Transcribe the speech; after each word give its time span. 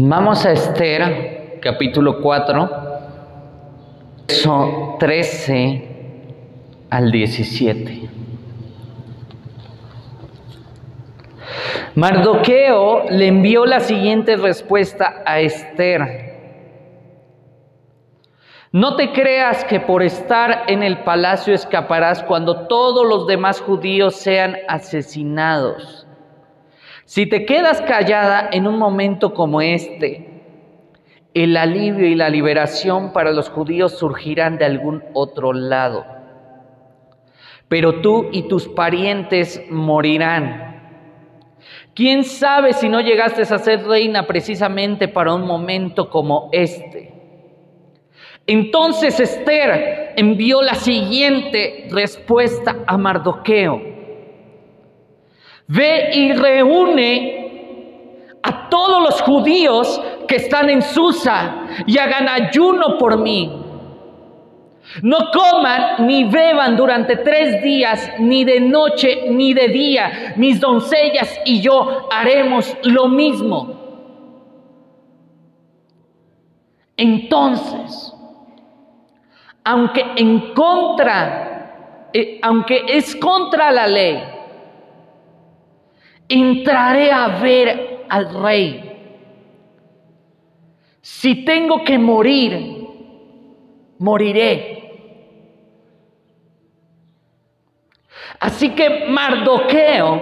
Vamos 0.00 0.46
a 0.46 0.52
Esther, 0.52 1.58
capítulo 1.60 2.20
4, 2.20 2.70
verso 4.28 4.96
13 5.00 5.88
al 6.88 7.10
17. 7.10 8.08
Mardoqueo 11.96 13.10
le 13.10 13.26
envió 13.26 13.66
la 13.66 13.80
siguiente 13.80 14.36
respuesta 14.36 15.24
a 15.26 15.40
Esther. 15.40 16.28
No 18.70 18.94
te 18.94 19.10
creas 19.10 19.64
que 19.64 19.80
por 19.80 20.04
estar 20.04 20.62
en 20.68 20.84
el 20.84 20.98
palacio 20.98 21.52
escaparás 21.52 22.22
cuando 22.22 22.68
todos 22.68 23.04
los 23.04 23.26
demás 23.26 23.60
judíos 23.60 24.14
sean 24.14 24.58
asesinados. 24.68 26.07
Si 27.08 27.24
te 27.24 27.46
quedas 27.46 27.80
callada 27.80 28.50
en 28.52 28.66
un 28.66 28.78
momento 28.78 29.32
como 29.32 29.62
este, 29.62 30.42
el 31.32 31.56
alivio 31.56 32.06
y 32.06 32.14
la 32.14 32.28
liberación 32.28 33.14
para 33.14 33.32
los 33.32 33.48
judíos 33.48 33.96
surgirán 33.98 34.58
de 34.58 34.66
algún 34.66 35.02
otro 35.14 35.54
lado. 35.54 36.04
Pero 37.66 38.02
tú 38.02 38.28
y 38.30 38.42
tus 38.42 38.68
parientes 38.68 39.64
morirán. 39.70 40.82
¿Quién 41.94 42.24
sabe 42.24 42.74
si 42.74 42.90
no 42.90 43.00
llegaste 43.00 43.40
a 43.40 43.58
ser 43.58 43.86
reina 43.86 44.26
precisamente 44.26 45.08
para 45.08 45.32
un 45.32 45.46
momento 45.46 46.10
como 46.10 46.50
este? 46.52 47.14
Entonces 48.46 49.18
Esther 49.18 50.12
envió 50.14 50.60
la 50.60 50.74
siguiente 50.74 51.88
respuesta 51.90 52.76
a 52.86 52.98
Mardoqueo. 52.98 53.97
Ve 55.68 56.10
y 56.14 56.32
reúne 56.32 57.38
a 58.42 58.68
todos 58.70 59.02
los 59.02 59.20
judíos 59.20 60.00
que 60.26 60.36
están 60.36 60.70
en 60.70 60.80
Susa 60.80 61.66
y 61.86 61.98
hagan 61.98 62.26
ayuno 62.26 62.96
por 62.96 63.18
mí. 63.18 63.64
No 65.02 65.18
coman 65.30 66.06
ni 66.06 66.24
beban 66.24 66.74
durante 66.74 67.16
tres 67.16 67.62
días, 67.62 68.12
ni 68.18 68.44
de 68.44 68.60
noche 68.60 69.28
ni 69.30 69.52
de 69.52 69.68
día. 69.68 70.32
Mis 70.36 70.58
doncellas 70.58 71.38
y 71.44 71.60
yo 71.60 72.08
haremos 72.10 72.74
lo 72.84 73.08
mismo. 73.08 73.74
Entonces, 76.96 78.14
aunque 79.62 80.04
en 80.16 80.54
contra, 80.54 82.08
eh, 82.14 82.40
aunque 82.42 82.86
es 82.88 83.14
contra 83.14 83.70
la 83.70 83.86
ley, 83.86 84.37
entraré 86.28 87.10
a 87.10 87.28
ver 87.40 88.04
al 88.08 88.42
rey. 88.42 88.84
Si 91.00 91.44
tengo 91.44 91.82
que 91.84 91.98
morir, 91.98 92.86
moriré. 93.98 94.74
Así 98.40 98.70
que 98.70 99.06
Mardoqueo 99.06 100.20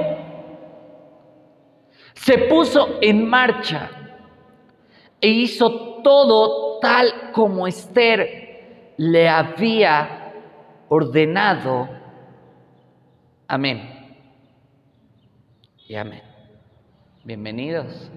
se 2.14 2.38
puso 2.38 2.98
en 3.02 3.28
marcha 3.28 3.91
e 5.20 5.28
hizo 5.28 6.02
todo 6.02 6.78
tal 6.80 7.32
como 7.32 7.66
Esther 7.66 8.94
le 8.96 9.28
había 9.28 10.32
ordenado. 10.88 11.88
Amén 13.48 14.05
y 15.88 15.94
amén. 15.94 16.22
Bienvenidos. 17.24 18.10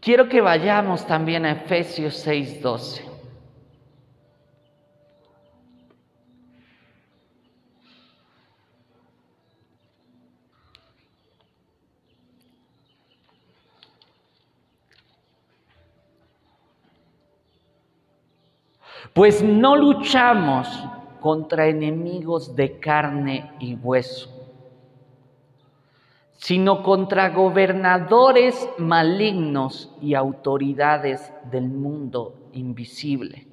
Quiero 0.00 0.28
que 0.28 0.40
vayamos 0.40 1.06
también 1.06 1.44
a 1.44 1.52
Efesios 1.52 2.14
6:12. 2.26 3.17
Pues 19.18 19.42
no 19.42 19.74
luchamos 19.74 20.68
contra 21.18 21.66
enemigos 21.66 22.54
de 22.54 22.78
carne 22.78 23.50
y 23.58 23.74
hueso, 23.74 24.30
sino 26.36 26.84
contra 26.84 27.30
gobernadores 27.30 28.70
malignos 28.78 29.92
y 30.00 30.14
autoridades 30.14 31.32
del 31.50 31.68
mundo 31.68 32.48
invisible, 32.52 33.48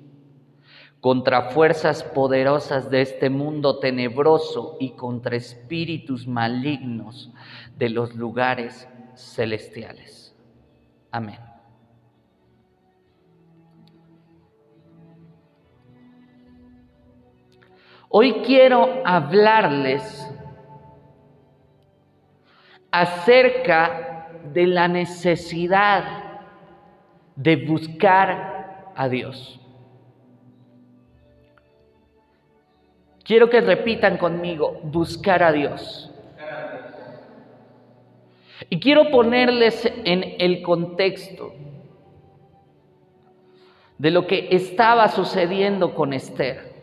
contra 1.02 1.50
fuerzas 1.50 2.04
poderosas 2.04 2.92
de 2.92 3.02
este 3.02 3.32
mundo 3.32 3.80
tenebroso 3.80 4.78
y 4.80 4.92
contra 4.92 5.36
espíritus 5.36 6.28
malignos 6.28 7.34
de 7.76 7.90
los 7.90 8.14
lugares 8.14 8.88
celestiales. 9.16 10.36
Amén. 11.10 11.55
Hoy 18.18 18.32
quiero 18.46 19.02
hablarles 19.04 20.26
acerca 22.90 24.30
de 24.54 24.68
la 24.68 24.88
necesidad 24.88 26.40
de 27.36 27.58
buscar 27.58 28.94
a 28.96 29.10
Dios. 29.10 29.60
Quiero 33.26 33.50
que 33.50 33.60
repitan 33.60 34.16
conmigo, 34.16 34.80
buscar 34.84 35.44
a 35.44 35.52
Dios. 35.52 36.10
Y 38.70 38.80
quiero 38.80 39.12
ponerles 39.12 39.92
en 40.06 40.36
el 40.40 40.62
contexto 40.62 41.54
de 43.98 44.12
lo 44.12 44.26
que 44.26 44.48
estaba 44.52 45.10
sucediendo 45.10 45.94
con 45.94 46.14
Esther. 46.14 46.75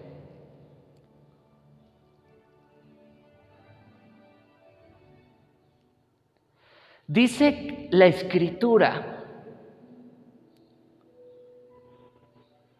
Dice 7.12 7.88
la 7.90 8.06
escritura, 8.06 9.18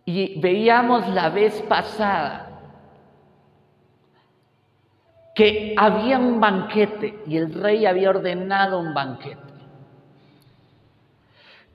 y 0.06 0.41
veíamos 0.41 1.06
la 1.10 1.28
vez 1.28 1.60
pasada, 1.69 2.48
que 5.34 5.75
había 5.76 6.19
un 6.19 6.41
banquete 6.41 7.25
y 7.26 7.37
el 7.37 7.53
rey 7.53 7.84
había 7.84 8.09
ordenado 8.09 8.81
un 8.81 8.94
banquete. 8.94 9.53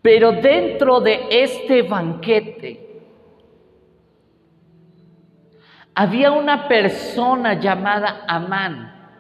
Pero 0.02 0.32
dentro 0.32 1.00
de 1.00 1.28
este 1.30 1.84
banquete 1.84 3.04
había 5.94 6.32
una 6.32 6.68
persona 6.68 7.60
llamada 7.60 8.26
Amán, 8.28 9.12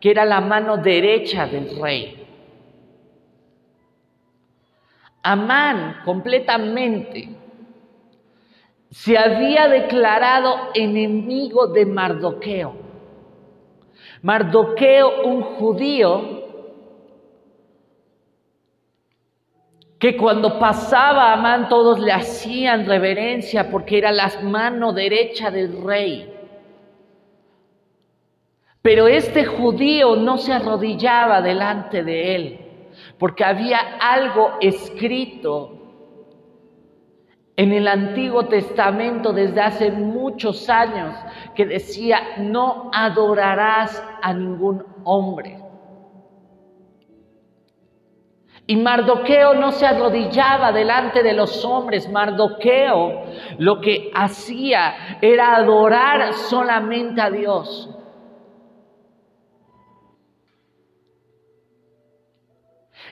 que 0.00 0.12
era 0.12 0.24
la 0.24 0.40
mano 0.40 0.78
derecha 0.78 1.46
del 1.46 1.78
rey. 1.78 2.25
Amán 5.28 6.02
completamente 6.04 7.28
se 8.90 9.18
había 9.18 9.66
declarado 9.66 10.70
enemigo 10.72 11.66
de 11.66 11.84
Mardoqueo. 11.84 12.76
Mardoqueo, 14.22 15.24
un 15.24 15.42
judío, 15.42 16.44
que 19.98 20.16
cuando 20.16 20.60
pasaba 20.60 21.30
a 21.30 21.32
Amán 21.32 21.68
todos 21.68 21.98
le 21.98 22.12
hacían 22.12 22.86
reverencia 22.86 23.68
porque 23.68 23.98
era 23.98 24.12
la 24.12 24.30
mano 24.44 24.92
derecha 24.92 25.50
del 25.50 25.82
rey. 25.82 26.32
Pero 28.80 29.08
este 29.08 29.44
judío 29.44 30.14
no 30.14 30.38
se 30.38 30.52
arrodillaba 30.52 31.42
delante 31.42 32.04
de 32.04 32.36
él 32.36 32.65
porque 33.18 33.44
había 33.44 33.78
algo 34.00 34.52
escrito 34.60 35.72
en 37.56 37.72
el 37.72 37.88
Antiguo 37.88 38.46
Testamento 38.46 39.32
desde 39.32 39.62
hace 39.62 39.90
muchos 39.90 40.68
años 40.68 41.16
que 41.54 41.64
decía, 41.64 42.20
no 42.38 42.90
adorarás 42.92 44.02
a 44.22 44.32
ningún 44.34 44.84
hombre. 45.04 45.58
Y 48.68 48.76
Mardoqueo 48.76 49.54
no 49.54 49.70
se 49.70 49.86
arrodillaba 49.86 50.72
delante 50.72 51.22
de 51.22 51.32
los 51.32 51.64
hombres. 51.64 52.10
Mardoqueo 52.10 53.22
lo 53.58 53.80
que 53.80 54.10
hacía 54.12 55.18
era 55.22 55.54
adorar 55.54 56.32
solamente 56.34 57.20
a 57.20 57.30
Dios. 57.30 57.95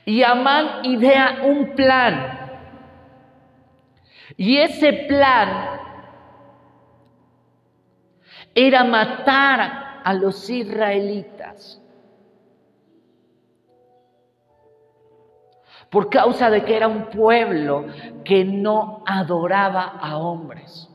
Y 0.04 0.22
Amán 0.22 0.84
idea 0.84 1.40
un 1.44 1.74
plan. 1.74 2.40
Y 4.36 4.58
ese 4.58 4.92
plan 5.08 5.80
era 8.54 8.84
matar 8.84 10.00
a 10.04 10.12
los 10.14 10.48
israelitas. 10.50 11.80
por 15.94 16.10
causa 16.10 16.50
de 16.50 16.64
que 16.64 16.76
era 16.76 16.88
un 16.88 17.04
pueblo 17.04 17.86
que 18.24 18.44
no 18.44 19.04
adoraba 19.06 19.84
a 19.84 20.18
hombres. 20.18 20.90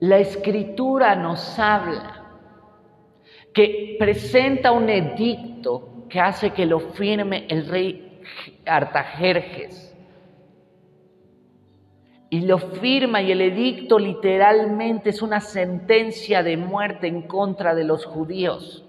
La 0.00 0.18
escritura 0.18 1.14
nos 1.14 1.58
habla 1.58 2.19
que 3.52 3.96
presenta 3.98 4.72
un 4.72 4.88
edicto 4.88 6.06
que 6.08 6.20
hace 6.20 6.50
que 6.50 6.66
lo 6.66 6.80
firme 6.80 7.46
el 7.48 7.66
rey 7.66 8.22
Artajerjes. 8.66 9.86
Y 12.28 12.42
lo 12.42 12.58
firma 12.58 13.22
y 13.22 13.32
el 13.32 13.40
edicto 13.40 13.98
literalmente 13.98 15.10
es 15.10 15.20
una 15.20 15.40
sentencia 15.40 16.44
de 16.44 16.56
muerte 16.56 17.08
en 17.08 17.22
contra 17.22 17.74
de 17.74 17.82
los 17.82 18.04
judíos. 18.04 18.84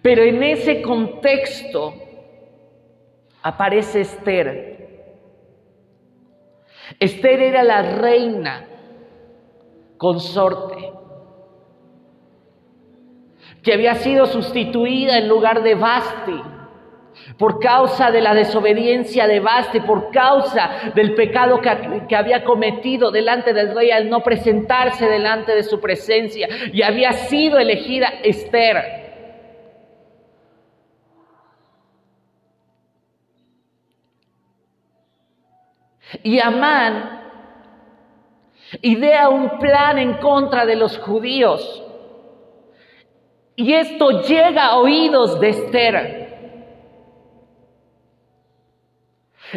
Pero 0.00 0.22
en 0.22 0.42
ese 0.42 0.80
contexto 0.82 1.94
aparece 3.42 4.02
Esther. 4.02 4.72
Esther 7.00 7.40
era 7.40 7.64
la 7.64 7.82
reina 7.82 8.68
consorte 10.02 10.92
que 13.62 13.72
había 13.72 13.94
sido 13.94 14.26
sustituida 14.26 15.16
en 15.16 15.28
lugar 15.28 15.62
de 15.62 15.76
Basti 15.76 16.42
por 17.38 17.60
causa 17.60 18.10
de 18.10 18.20
la 18.20 18.34
desobediencia 18.34 19.28
de 19.28 19.38
Basti, 19.38 19.78
por 19.78 20.10
causa 20.10 20.90
del 20.96 21.14
pecado 21.14 21.60
que, 21.60 22.02
que, 22.08 22.16
había 22.16 22.42
cometido 22.42 23.12
delante 23.12 23.52
del 23.52 23.76
rey 23.76 23.92
al 23.92 24.10
no 24.10 24.24
presentarse 24.24 25.06
delante 25.06 25.54
de 25.54 25.62
su 25.62 25.80
presencia, 25.80 26.48
y 26.72 26.82
había 26.82 27.12
sido 27.12 27.60
elegida 27.60 28.08
Esther. 28.24 29.02
Y 36.24 36.40
Amán 36.40 37.21
idea 38.80 39.28
un 39.28 39.58
plan 39.58 39.98
en 39.98 40.14
contra 40.14 40.64
de 40.64 40.76
los 40.76 40.98
judíos. 40.98 41.82
Y 43.54 43.74
esto 43.74 44.22
llega 44.22 44.66
a 44.66 44.76
oídos 44.78 45.38
de 45.38 45.48
Esther. 45.50 46.22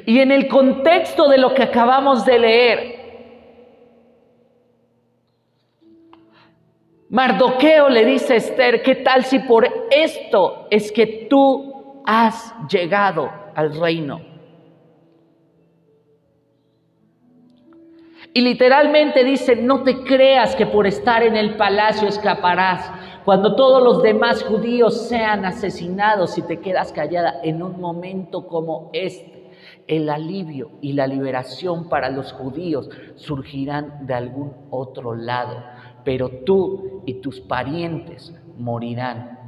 Y 0.06 0.20
en 0.20 0.32
el 0.32 0.50
contexto 0.50 1.30
de 1.30 1.38
lo 1.38 1.54
que 1.54 1.64
acabamos 1.64 2.26
de 2.26 2.40
leer, 2.40 2.96
Mardoqueo 7.10 7.88
le 7.88 8.04
dice 8.04 8.34
a 8.34 8.38
Esther, 8.38 8.82
¿qué 8.82 8.96
tal 8.96 9.24
si 9.24 9.40
por 9.40 9.66
esto 9.90 10.68
es 10.70 10.92
que 10.92 11.28
tú 11.30 12.02
has 12.06 12.54
llegado 12.68 13.32
al 13.56 13.80
reino? 13.80 14.35
Y 18.38 18.42
literalmente 18.42 19.24
dice, 19.24 19.56
no 19.56 19.84
te 19.84 20.04
creas 20.04 20.58
que 20.58 20.66
por 20.66 20.86
estar 20.86 21.24
en 21.24 21.38
el 21.38 21.56
palacio 21.56 22.06
escaparás. 22.10 22.92
Cuando 23.24 23.56
todos 23.56 23.82
los 23.82 24.04
demás 24.04 24.44
judíos 24.44 25.08
sean 25.08 25.46
asesinados 25.46 26.38
y 26.38 26.42
te 26.42 26.60
quedas 26.60 26.92
callada 26.92 27.40
en 27.44 27.64
un 27.64 27.80
momento 27.80 28.46
como 28.46 28.90
este, 28.92 29.52
el 29.88 30.10
alivio 30.10 30.72
y 30.82 30.92
la 30.92 31.08
liberación 31.08 31.88
para 31.88 32.10
los 32.10 32.34
judíos 32.34 32.90
surgirán 33.16 34.06
de 34.06 34.16
algún 34.16 34.52
otro 34.70 35.16
lado. 35.16 35.64
Pero 36.04 36.30
tú 36.46 37.04
y 37.06 37.22
tus 37.22 37.40
parientes 37.40 38.36
morirán. 38.58 39.40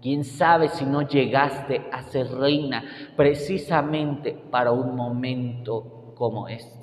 ¿Quién 0.00 0.24
sabe 0.24 0.70
si 0.70 0.86
no 0.86 1.02
llegaste 1.02 1.82
a 1.92 2.04
ser 2.04 2.26
reina 2.28 2.84
precisamente 3.18 4.32
para 4.50 4.72
un 4.72 4.96
momento 4.96 6.14
como 6.16 6.48
este? 6.48 6.79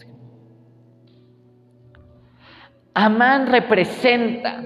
Amán 2.99 3.45
representa 3.45 4.63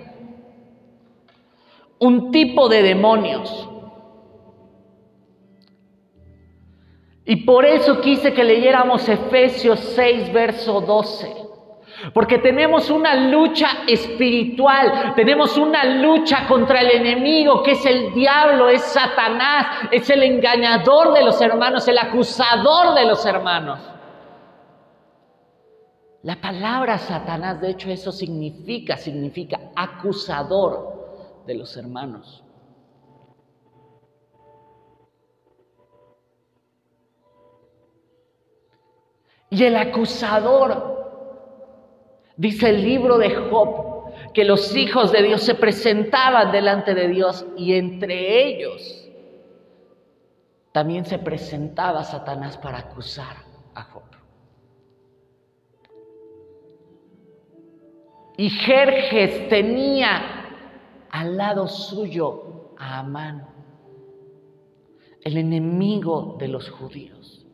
un 1.99 2.31
tipo 2.31 2.69
de 2.69 2.81
demonios. 2.81 3.69
Y 7.25 7.35
por 7.43 7.65
eso 7.65 7.99
quise 7.99 8.33
que 8.33 8.45
leyéramos 8.45 9.09
Efesios 9.09 9.81
6, 9.97 10.31
verso 10.31 10.79
12. 10.79 11.35
Porque 12.13 12.37
tenemos 12.37 12.89
una 12.89 13.15
lucha 13.15 13.83
espiritual, 13.85 15.13
tenemos 15.13 15.57
una 15.57 15.83
lucha 15.83 16.47
contra 16.47 16.79
el 16.79 16.91
enemigo, 16.91 17.61
que 17.61 17.71
es 17.71 17.85
el 17.85 18.13
diablo, 18.13 18.69
es 18.69 18.81
Satanás, 18.81 19.89
es 19.91 20.09
el 20.09 20.23
engañador 20.23 21.13
de 21.13 21.23
los 21.25 21.41
hermanos, 21.41 21.85
el 21.89 21.97
acusador 21.97 22.95
de 22.95 23.05
los 23.07 23.25
hermanos. 23.25 23.91
La 26.23 26.39
palabra 26.39 26.99
Satanás, 26.99 27.59
de 27.61 27.71
hecho, 27.71 27.89
eso 27.89 28.11
significa, 28.11 28.95
significa 28.97 29.59
acusador 29.75 31.43
de 31.47 31.55
los 31.55 31.75
hermanos. 31.77 32.43
Y 39.49 39.63
el 39.63 39.75
acusador, 39.75 41.01
dice 42.37 42.69
el 42.69 42.83
libro 42.83 43.17
de 43.17 43.35
Job, 43.35 43.91
que 44.33 44.45
los 44.45 44.75
hijos 44.75 45.11
de 45.11 45.23
Dios 45.23 45.41
se 45.41 45.55
presentaban 45.55 46.51
delante 46.51 46.93
de 46.93 47.07
Dios 47.07 47.45
y 47.57 47.73
entre 47.73 48.45
ellos 48.47 49.09
también 50.71 51.05
se 51.05 51.19
presentaba 51.19 52.03
Satanás 52.03 52.57
para 52.57 52.77
acusar 52.77 53.35
a 53.75 53.83
Job. 53.83 54.10
Y 58.41 58.49
Jerjes 58.49 59.49
tenía 59.49 60.19
al 61.11 61.37
lado 61.37 61.67
suyo 61.67 62.73
a 62.75 62.97
Amán, 62.97 63.47
el 65.21 65.37
enemigo 65.37 66.37
de 66.39 66.47
los 66.47 66.67
judíos. 66.67 67.45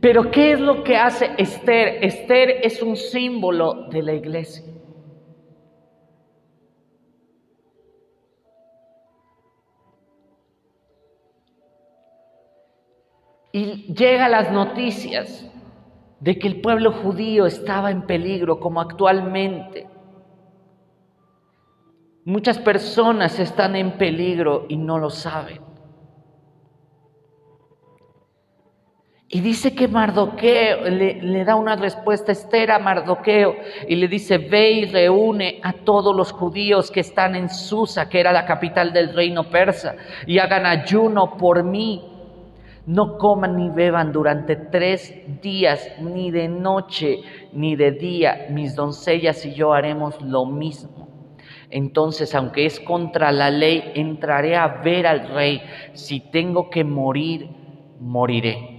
Pero 0.00 0.30
¿qué 0.30 0.52
es 0.52 0.60
lo 0.60 0.82
que 0.82 0.96
hace 0.96 1.28
Esther? 1.36 2.02
Esther 2.02 2.60
es 2.62 2.80
un 2.80 2.96
símbolo 2.96 3.86
de 3.90 4.02
la 4.02 4.14
iglesia. 4.14 4.75
Y 13.56 13.94
llega 13.94 14.28
las 14.28 14.52
noticias 14.52 15.50
de 16.20 16.38
que 16.38 16.46
el 16.46 16.60
pueblo 16.60 16.92
judío 16.92 17.46
estaba 17.46 17.90
en 17.90 18.02
peligro 18.02 18.60
como 18.60 18.82
actualmente. 18.82 19.86
Muchas 22.26 22.58
personas 22.58 23.38
están 23.38 23.74
en 23.74 23.92
peligro 23.92 24.66
y 24.68 24.76
no 24.76 24.98
lo 24.98 25.08
saben. 25.08 25.62
Y 29.28 29.40
dice 29.40 29.74
que 29.74 29.88
Mardoqueo 29.88 30.90
le, 30.90 31.44
da 31.46 31.54
una 31.54 31.76
respuesta 31.76 32.32
Esther 32.32 32.72
a 32.72 32.78
Mardoqueo 32.78 33.56
y 33.88 33.96
le 33.96 34.06
dice, 34.06 34.36
ve 34.36 34.70
y 34.72 34.84
reúne 34.84 35.60
a 35.62 35.72
todos 35.72 36.14
los 36.14 36.30
judíos 36.30 36.90
que 36.90 37.00
están 37.00 37.34
en 37.34 37.48
Susa, 37.48 38.10
que 38.10 38.20
era 38.20 38.32
la 38.32 38.44
capital 38.44 38.92
del 38.92 39.14
reino 39.14 39.48
persa, 39.48 39.96
y 40.26 40.40
hagan 40.40 40.66
ayuno 40.66 41.38
por 41.38 41.64
mí 41.64 42.12
no 42.86 43.18
coman 43.18 43.56
ni 43.56 43.68
beban 43.68 44.12
durante 44.12 44.54
tres 44.54 45.12
días, 45.42 45.90
ni 46.00 46.30
de 46.30 46.48
noche 46.48 47.20
ni 47.52 47.74
de 47.74 47.90
día. 47.90 48.46
Mis 48.50 48.76
doncellas 48.76 49.44
y 49.44 49.54
yo 49.54 49.72
haremos 49.72 50.20
lo 50.22 50.46
mismo. 50.46 51.08
Entonces, 51.68 52.32
aunque 52.34 52.64
es 52.64 52.78
contra 52.78 53.32
la 53.32 53.50
ley, 53.50 53.92
entraré 53.96 54.54
a 54.54 54.68
ver 54.68 55.06
al 55.06 55.28
rey. 55.28 55.60
Si 55.94 56.20
tengo 56.20 56.70
que 56.70 56.84
morir, 56.84 57.48
moriré. 57.98 58.76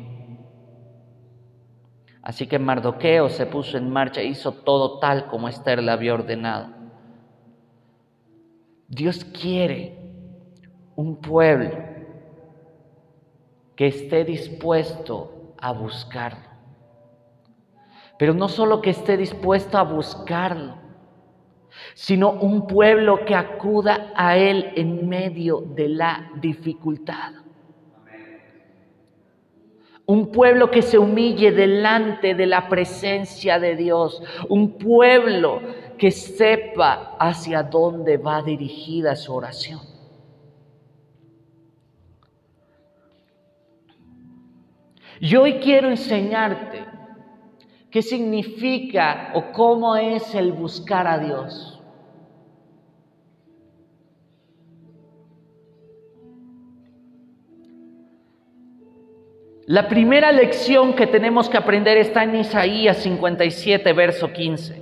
Así 2.21 2.47
que 2.47 2.59
Mardoqueo 2.59 3.29
se 3.29 3.45
puso 3.45 3.77
en 3.77 3.89
marcha 3.89 4.21
e 4.21 4.27
hizo 4.27 4.53
todo 4.53 4.99
tal 4.99 5.27
como 5.27 5.49
Esther 5.49 5.83
le 5.83 5.91
había 5.91 6.13
ordenado. 6.13 6.69
Dios 8.87 9.25
quiere 9.25 9.97
un 10.95 11.17
pueblo 11.17 11.86
que 13.77 13.87
esté 13.87 14.25
dispuesto 14.25 15.53
a 15.57 15.71
buscarlo. 15.71 16.49
Pero 18.17 18.33
no 18.33 18.49
solo 18.49 18.81
que 18.81 18.89
esté 18.89 19.15
dispuesto 19.15 19.77
a 19.77 19.83
buscarlo, 19.83 20.75
sino 21.93 22.31
un 22.31 22.65
pueblo 22.65 23.23
que 23.23 23.35
acuda 23.35 24.11
a 24.15 24.35
Él 24.35 24.73
en 24.75 25.07
medio 25.07 25.61
de 25.61 25.89
la 25.89 26.31
dificultad. 26.41 27.33
Un 30.07 30.31
pueblo 30.31 30.71
que 30.71 30.81
se 30.81 30.97
humille 30.97 31.51
delante 31.51 32.33
de 32.33 32.45
la 32.47 32.69
presencia 32.69 33.59
de 33.59 33.75
Dios. 33.75 34.23
Un 34.49 34.77
pueblo 34.77 35.61
que 35.97 36.11
sepa 36.11 37.17
hacia 37.19 37.61
dónde 37.61 38.17
va 38.17 38.41
dirigida 38.41 39.15
su 39.15 39.35
oración. 39.35 39.81
Y 45.19 45.35
hoy 45.35 45.53
quiero 45.55 45.89
enseñarte 45.89 46.85
qué 47.89 48.01
significa 48.01 49.31
o 49.33 49.51
cómo 49.51 49.95
es 49.95 50.35
el 50.35 50.51
buscar 50.51 51.07
a 51.07 51.17
Dios. 51.17 51.77
La 59.65 59.89
primera 59.89 60.31
lección 60.31 60.93
que 60.93 61.07
tenemos 61.07 61.49
que 61.49 61.57
aprender 61.57 61.97
está 61.97 62.23
en 62.23 62.35
Isaías 62.35 62.99
57, 62.99 63.91
verso 63.91 64.31
15. 64.31 64.76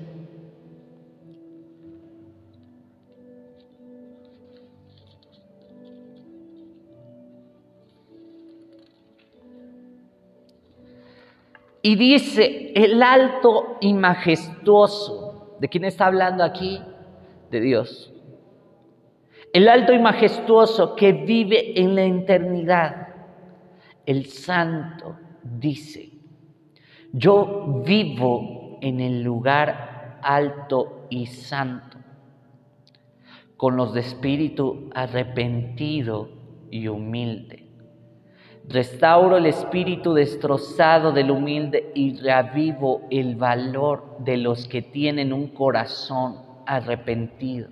Y 11.86 11.98
dice, 11.98 12.72
el 12.74 13.04
alto 13.04 13.78
y 13.80 13.94
majestuoso, 13.94 15.56
¿de 15.60 15.70
quién 15.70 15.86
está 15.86 16.08
hablando 16.08 16.44
aquí? 16.44 16.82
De 17.52 17.62
Dios. 17.62 18.12
El 19.54 19.68
alto 19.68 19.94
y 19.94 20.00
majestuoso 20.00 20.96
que 20.96 21.14
vive 21.14 21.80
en 21.80 21.94
la 21.94 22.04
eternidad 22.06 23.10
el 24.04 24.26
santo 24.26 25.16
dice, 25.44 26.10
yo 27.14 27.84
vivo 27.86 28.80
en 28.82 29.00
el 29.00 29.22
lugar 29.22 30.18
alto 30.24 31.06
y 31.12 31.28
santo, 31.28 32.00
con 33.58 33.78
los 33.78 33.94
de 33.94 34.00
espíritu 34.00 34.90
arrepentido 34.96 36.30
y 36.72 36.88
humilde. 36.88 37.65
Restauro 38.68 39.38
el 39.38 39.46
espíritu 39.46 40.14
destrozado 40.14 41.12
del 41.12 41.32
humilde 41.32 41.92
y 41.94 42.18
reavivo 42.18 43.02
el 43.10 43.36
valor 43.36 44.18
de 44.20 44.38
los 44.38 44.68
que 44.68 44.82
tienen 44.82 45.32
un 45.32 45.48
corazón 45.50 46.38
arrepentido. 46.66 47.70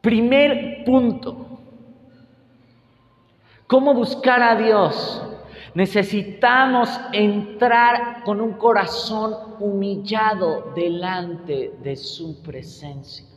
Primer 0.00 0.84
punto, 0.84 1.52
¿Cómo 3.72 3.94
buscar 3.94 4.42
a 4.42 4.54
Dios? 4.54 5.22
Necesitamos 5.74 6.90
entrar 7.14 8.22
con 8.22 8.42
un 8.42 8.52
corazón 8.58 9.34
humillado 9.60 10.74
delante 10.74 11.72
de 11.82 11.96
su 11.96 12.42
presencia. 12.42 13.31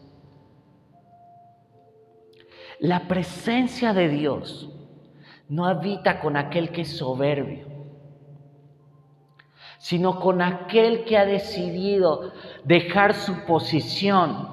La 2.79 3.07
presencia 3.07 3.93
de 3.93 4.09
Dios 4.09 4.69
no 5.47 5.65
habita 5.65 6.19
con 6.19 6.35
aquel 6.37 6.71
que 6.71 6.81
es 6.81 6.97
soberbio, 6.97 7.67
sino 9.77 10.19
con 10.19 10.41
aquel 10.41 11.05
que 11.05 11.17
ha 11.17 11.25
decidido 11.25 12.33
dejar 12.63 13.13
su 13.13 13.45
posición 13.45 14.49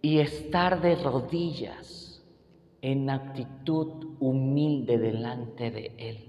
y 0.00 0.20
estar 0.20 0.80
de 0.80 0.96
rodillas 0.96 2.24
en 2.80 3.10
actitud 3.10 4.16
humilde 4.20 4.98
delante 4.98 5.70
de 5.70 5.94
Él. 5.98 6.27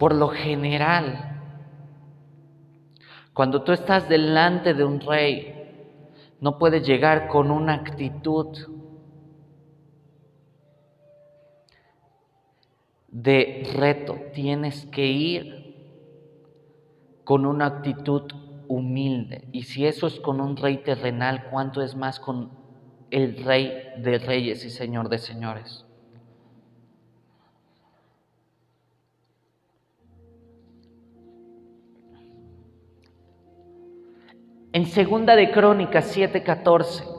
Por 0.00 0.14
lo 0.14 0.28
general, 0.30 1.06
cuando 3.34 3.62
tú 3.64 3.72
estás 3.72 4.08
delante 4.08 4.72
de 4.72 4.82
un 4.82 4.98
rey, 5.00 5.54
no 6.40 6.58
puedes 6.58 6.86
llegar 6.86 7.28
con 7.28 7.50
una 7.50 7.74
actitud 7.74 8.46
de 13.08 13.70
reto. 13.74 14.16
Tienes 14.32 14.86
que 14.86 15.06
ir 15.06 15.60
con 17.24 17.46
una 17.46 17.66
actitud 17.66 18.30
humilde. 18.68 19.48
Y 19.52 19.62
si 19.64 19.86
eso 19.86 20.06
es 20.06 20.20
con 20.20 20.40
un 20.40 20.56
rey 20.56 20.78
terrenal, 20.78 21.48
¿cuánto 21.50 21.82
es 21.82 21.96
más 21.96 22.20
con 22.20 22.50
el 23.10 23.44
rey 23.44 23.72
de 23.96 24.18
reyes 24.18 24.64
y 24.64 24.70
señor 24.70 25.08
de 25.08 25.18
señores? 25.18 25.89
En 34.72 34.86
segunda 34.86 35.34
de 35.34 35.50
Crónicas 35.50 36.16
7:14 36.16 37.09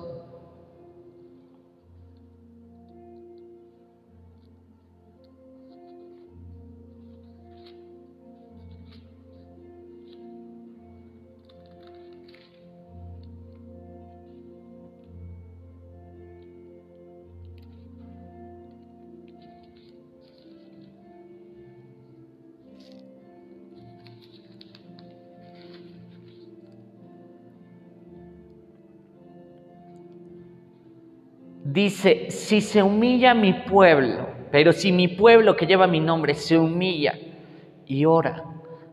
dice, 31.84 32.32
si 32.32 32.62
se 32.62 32.84
humilla 32.84 33.34
mi 33.34 33.54
pueblo, 33.54 34.28
pero 34.52 34.72
si 34.74 34.92
mi 34.92 35.08
pueblo 35.08 35.56
que 35.56 35.66
lleva 35.66 35.88
mi 35.88 36.00
nombre 36.00 36.34
se 36.34 36.58
humilla 36.58 37.18
y 37.86 38.06
ora, 38.06 38.44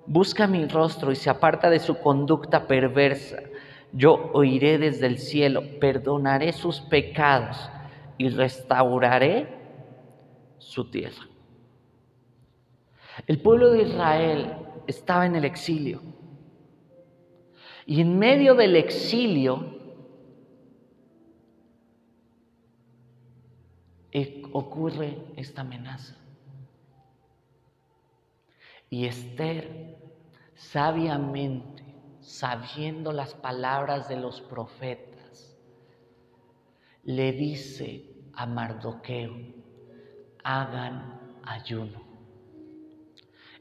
busca 0.07 0.47
mi 0.47 0.67
rostro 0.67 1.13
y 1.13 1.17
se 1.17 1.31
aparta 1.31 1.71
de 1.71 1.81
su 1.81 1.99
conducta 1.99 2.67
perversa, 2.67 3.39
yo 3.93 4.31
oiré 4.35 4.79
desde 4.79 5.07
el 5.07 5.19
cielo, 5.19 5.63
perdonaré 5.81 6.53
sus 6.53 6.81
pecados 6.81 7.71
y 8.19 8.29
restauraré 8.29 9.49
su 10.59 10.91
tierra. 10.91 11.27
El 13.27 13.41
pueblo 13.41 13.71
de 13.71 13.83
Israel 13.83 14.53
estaba 14.87 15.27
en 15.27 15.37
el 15.37 15.45
exilio. 15.45 16.01
Y 17.87 18.01
en 18.01 18.19
medio 18.19 18.55
del 18.55 18.77
exilio, 18.77 19.78
ocurre 24.53 25.19
esta 25.37 25.63
amenaza. 25.63 26.17
Y 28.91 29.07
Esther, 29.07 29.99
sabiamente, 30.55 31.85
sabiendo 32.21 33.13
las 33.13 33.35
palabras 33.35 34.09
de 34.09 34.17
los 34.17 34.41
profetas, 34.41 35.57
le 37.05 37.33
dice 37.33 38.05
a 38.35 38.47
Mardoqueo, 38.47 39.35
hagan 40.45 41.21
ayuno. 41.43 42.03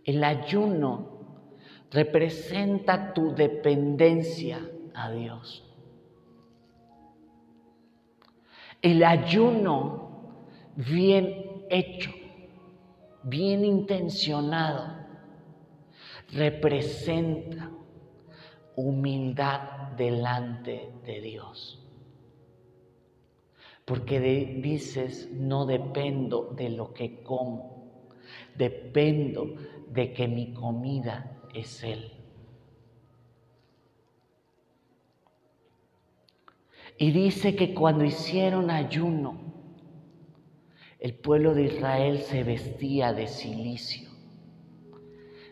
El 0.03 0.23
ayuno 0.23 1.17
representa 1.91 3.13
tu 3.13 3.33
dependencia 3.33 4.59
a 4.93 5.11
Dios. 5.11 5.63
El 8.81 9.03
ayuno 9.03 10.06
bien 10.77 11.65
hecho 11.69 12.11
bien 13.27 13.65
intencionado, 13.65 14.87
representa 16.31 17.69
humildad 18.75 19.59
delante 19.97 20.89
de 21.05 21.21
Dios. 21.21 21.83
Porque 23.83 24.19
dices, 24.19 25.29
no 25.31 25.65
dependo 25.65 26.53
de 26.55 26.69
lo 26.69 26.93
que 26.93 27.21
como, 27.21 28.07
dependo 28.55 29.55
de 29.89 30.13
que 30.13 30.27
mi 30.27 30.53
comida 30.53 31.39
es 31.53 31.83
Él. 31.83 32.11
Y 36.97 37.11
dice 37.11 37.55
que 37.55 37.73
cuando 37.73 38.03
hicieron 38.03 38.71
ayuno, 38.71 39.47
el 40.99 41.13
pueblo 41.15 41.53
de 41.53 41.63
Israel 41.63 42.19
se 42.19 42.43
vestía 42.43 43.13
de 43.13 43.27
silicio. 43.27 44.09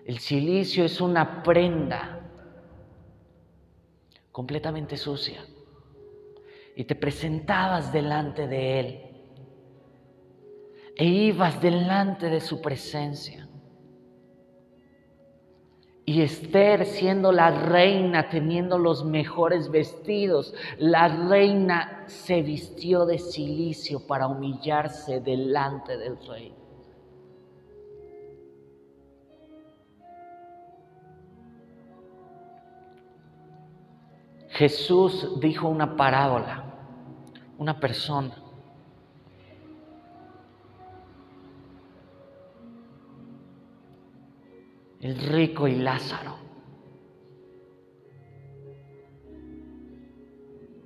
El 0.06 0.20
silicio 0.20 0.86
es 0.86 1.02
una 1.02 1.44
prenda 1.44 2.22
completamente 4.32 4.98
sucia 4.98 5.46
y 6.76 6.84
te 6.84 6.96
presentabas 6.96 7.92
delante 7.94 8.48
de 8.48 8.80
Él 8.80 9.02
e 10.96 11.06
ibas 11.06 11.62
delante 11.62 12.30
de 12.30 12.40
su 12.40 12.62
presencia. 12.62 13.45
Y 16.08 16.22
Esther, 16.22 16.86
siendo 16.86 17.32
la 17.32 17.50
reina, 17.50 18.30
teniendo 18.30 18.78
los 18.78 19.04
mejores 19.04 19.72
vestidos, 19.72 20.54
la 20.78 21.08
reina 21.08 22.04
se 22.06 22.44
vistió 22.44 23.08
de 23.08 23.18
silicio 23.18 24.06
para 24.06 24.28
humillarse 24.28 25.20
delante 25.20 25.98
del 25.98 26.18
rey. 26.28 26.54
Jesús 34.50 35.40
dijo 35.42 35.68
una 35.68 35.98
parábola, 35.98 36.66
una 37.58 37.80
persona. 37.80 38.45
El 45.06 45.20
rico 45.20 45.68
y 45.68 45.76
Lázaro. 45.76 46.36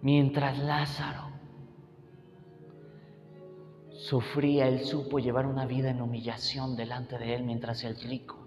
Mientras 0.01 0.59
Lázaro 0.59 1.29
sufría, 3.91 4.67
él 4.67 4.83
supo 4.83 5.19
llevar 5.19 5.45
una 5.45 5.65
vida 5.65 5.91
en 5.91 6.01
humillación 6.01 6.75
delante 6.75 7.17
de 7.17 7.33
él, 7.33 7.43
mientras 7.45 7.85
el 7.85 7.95
rico 7.95 8.45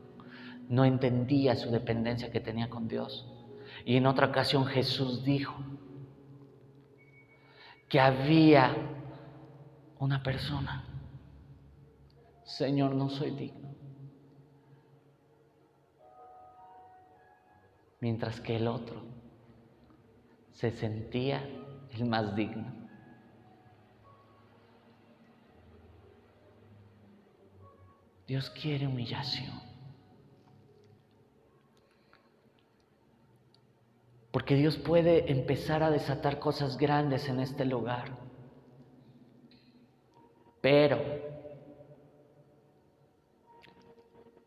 no 0.69 0.85
entendía 0.85 1.57
su 1.57 1.71
dependencia 1.71 2.31
que 2.31 2.41
tenía 2.41 2.69
con 2.69 2.87
Dios. 2.87 3.27
Y 3.87 3.97
en 3.97 4.05
otra 4.05 4.27
ocasión 4.27 4.67
Jesús 4.67 5.25
dijo 5.25 5.57
que 7.89 7.99
había 7.99 8.77
una 9.99 10.23
persona, 10.23 10.85
Señor, 12.45 12.95
no 12.95 13.09
soy 13.09 13.31
digno. 13.31 13.72
Mientras 18.03 18.41
que 18.41 18.57
el 18.57 18.67
otro 18.67 19.01
se 20.51 20.73
sentía 20.73 21.41
el 21.93 22.05
más 22.05 22.35
digno. 22.35 22.75
Dios 28.27 28.51
quiere 28.51 28.89
humillación. 28.89 29.53
Porque 34.33 34.57
Dios 34.57 34.79
puede 34.79 35.31
empezar 35.31 35.85
a 35.85 35.91
desatar 35.91 36.41
cosas 36.41 36.77
grandes 36.79 37.29
en 37.29 37.39
este 37.39 37.65
lugar. 37.65 38.19
Pero 40.61 40.99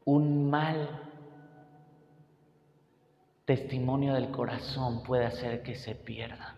un 0.04 0.50
mal 0.50 1.05
testimonio 3.46 4.14
del 4.14 4.32
corazón 4.32 5.04
puede 5.04 5.26
hacer 5.26 5.64
que 5.64 5.76
se 5.76 5.96
pierda. 5.96 6.56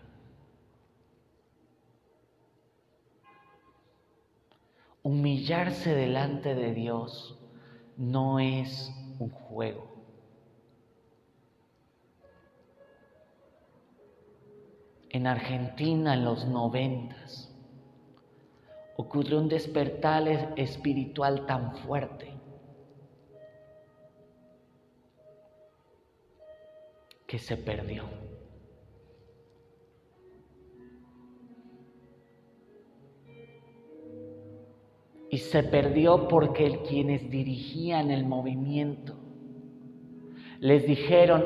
Humillarse 5.02 5.94
delante 5.94 6.54
de 6.54 6.74
Dios 6.74 7.38
no 7.96 8.40
es 8.40 8.92
un 9.18 9.30
juego. 9.30 9.98
en 15.10 15.26
Argentina 15.26 16.14
en 16.14 16.24
los 16.24 16.46
noventas, 16.46 17.52
ocurrió 18.96 19.38
un 19.38 19.48
despertar 19.48 20.52
espiritual 20.56 21.46
tan 21.46 21.76
fuerte 21.78 22.37
que 27.28 27.38
se 27.38 27.58
perdió. 27.58 28.04
Y 35.30 35.36
se 35.36 35.62
perdió 35.62 36.26
porque 36.26 36.80
quienes 36.88 37.28
dirigían 37.30 38.10
el 38.10 38.24
movimiento 38.24 39.14
les 40.60 40.86
dijeron, 40.86 41.44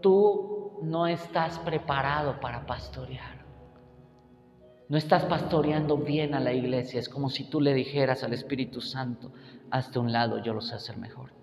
tú 0.00 0.78
no 0.84 1.08
estás 1.08 1.58
preparado 1.58 2.38
para 2.38 2.64
pastorear. 2.64 3.44
No 4.88 4.96
estás 4.96 5.24
pastoreando 5.24 5.98
bien 5.98 6.34
a 6.34 6.40
la 6.40 6.52
iglesia. 6.52 7.00
Es 7.00 7.08
como 7.08 7.30
si 7.30 7.50
tú 7.50 7.60
le 7.60 7.74
dijeras 7.74 8.22
al 8.22 8.32
Espíritu 8.32 8.80
Santo, 8.80 9.32
hazte 9.72 9.98
un 9.98 10.12
lado, 10.12 10.38
yo 10.38 10.54
lo 10.54 10.60
sé 10.60 10.76
hacer 10.76 10.96
mejor. 10.98 11.39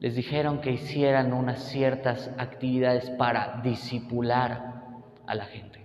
Les 0.00 0.14
dijeron 0.14 0.60
que 0.60 0.72
hicieran 0.72 1.32
unas 1.32 1.62
ciertas 1.64 2.30
actividades 2.38 3.10
para 3.10 3.60
disipular 3.62 4.84
a 5.26 5.34
la 5.34 5.44
gente. 5.44 5.84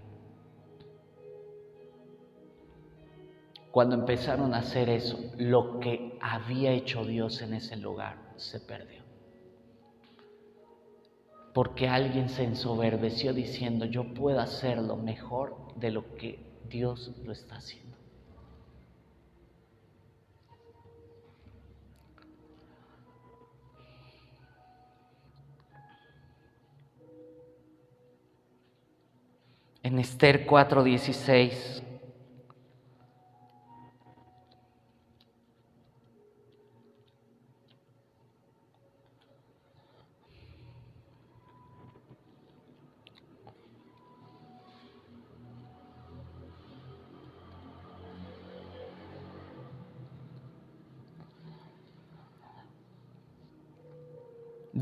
Cuando 3.71 3.95
empezaron 3.95 4.53
a 4.53 4.59
hacer 4.59 4.89
eso, 4.89 5.19
lo 5.37 5.79
que 5.79 6.17
había 6.21 6.71
hecho 6.71 7.05
Dios 7.05 7.41
en 7.41 7.55
ese 7.55 7.75
lugar 7.75 8.17
se 8.37 8.59
perdió 8.59 9.03
porque 11.53 11.87
alguien 11.87 12.29
se 12.29 12.43
ensoberbeció 12.43 13.33
diciendo, 13.33 13.85
yo 13.85 14.13
puedo 14.13 14.39
hacerlo 14.39 14.97
mejor 14.97 15.55
de 15.75 15.91
lo 15.91 16.15
que 16.15 16.39
Dios 16.67 17.11
lo 17.23 17.31
está 17.31 17.57
haciendo. 17.57 17.82
En 29.83 29.99
Esther 29.99 30.45
4:16 30.47 31.83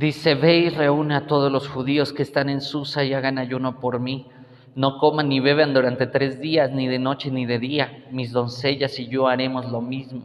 Dice, 0.02 0.34
ve 0.34 0.58
y 0.58 0.70
reúne 0.70 1.16
a 1.16 1.28
todos 1.28 1.52
los 1.52 1.68
judíos 1.68 2.12
que 2.12 2.24
están 2.24 2.50
en 2.50 2.62
Susa 2.62 3.04
y 3.04 3.14
hagan 3.14 3.38
ayuno 3.38 3.80
por 3.80 4.00
mí. 4.00 4.31
No 4.75 4.99
coman 4.99 5.29
ni 5.29 5.39
beban 5.39 5.73
durante 5.73 6.07
tres 6.07 6.39
días, 6.39 6.71
ni 6.71 6.88
de 6.88 6.99
noche 6.99 7.29
ni 7.29 7.45
de 7.45 7.60
día. 7.60 8.05
Mis 8.12 8.31
doncellas 8.31 8.97
y 8.99 9.07
yo 9.07 9.27
haremos 9.27 9.69
lo 9.69 9.81
mismo. 9.81 10.23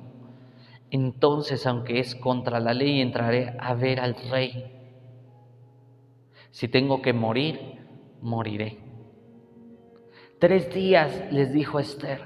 Entonces, 0.90 1.66
aunque 1.66 1.98
es 1.98 2.14
contra 2.14 2.60
la 2.60 2.72
ley, 2.72 3.00
entraré 3.00 3.56
a 3.58 3.74
ver 3.74 3.98
al 3.98 4.14
rey. 4.30 4.72
Si 6.50 6.68
tengo 6.68 7.02
que 7.02 7.12
morir, 7.12 7.58
moriré. 8.22 8.78
Tres 10.38 10.72
días 10.72 11.32
les 11.32 11.52
dijo 11.52 11.80
Esther, 11.80 12.22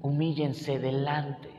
humíllense 0.00 0.78
delante 0.78 1.50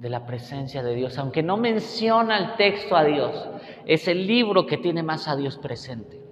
de 0.00 0.10
la 0.10 0.26
presencia 0.26 0.82
de 0.82 0.94
Dios, 0.94 1.18
aunque 1.18 1.42
no 1.42 1.56
menciona 1.56 2.38
el 2.38 2.56
texto 2.56 2.96
a 2.96 3.04
Dios, 3.04 3.48
es 3.86 4.08
el 4.08 4.26
libro 4.26 4.66
que 4.66 4.76
tiene 4.76 5.02
más 5.02 5.28
a 5.28 5.36
Dios 5.36 5.58
presente. 5.58 6.25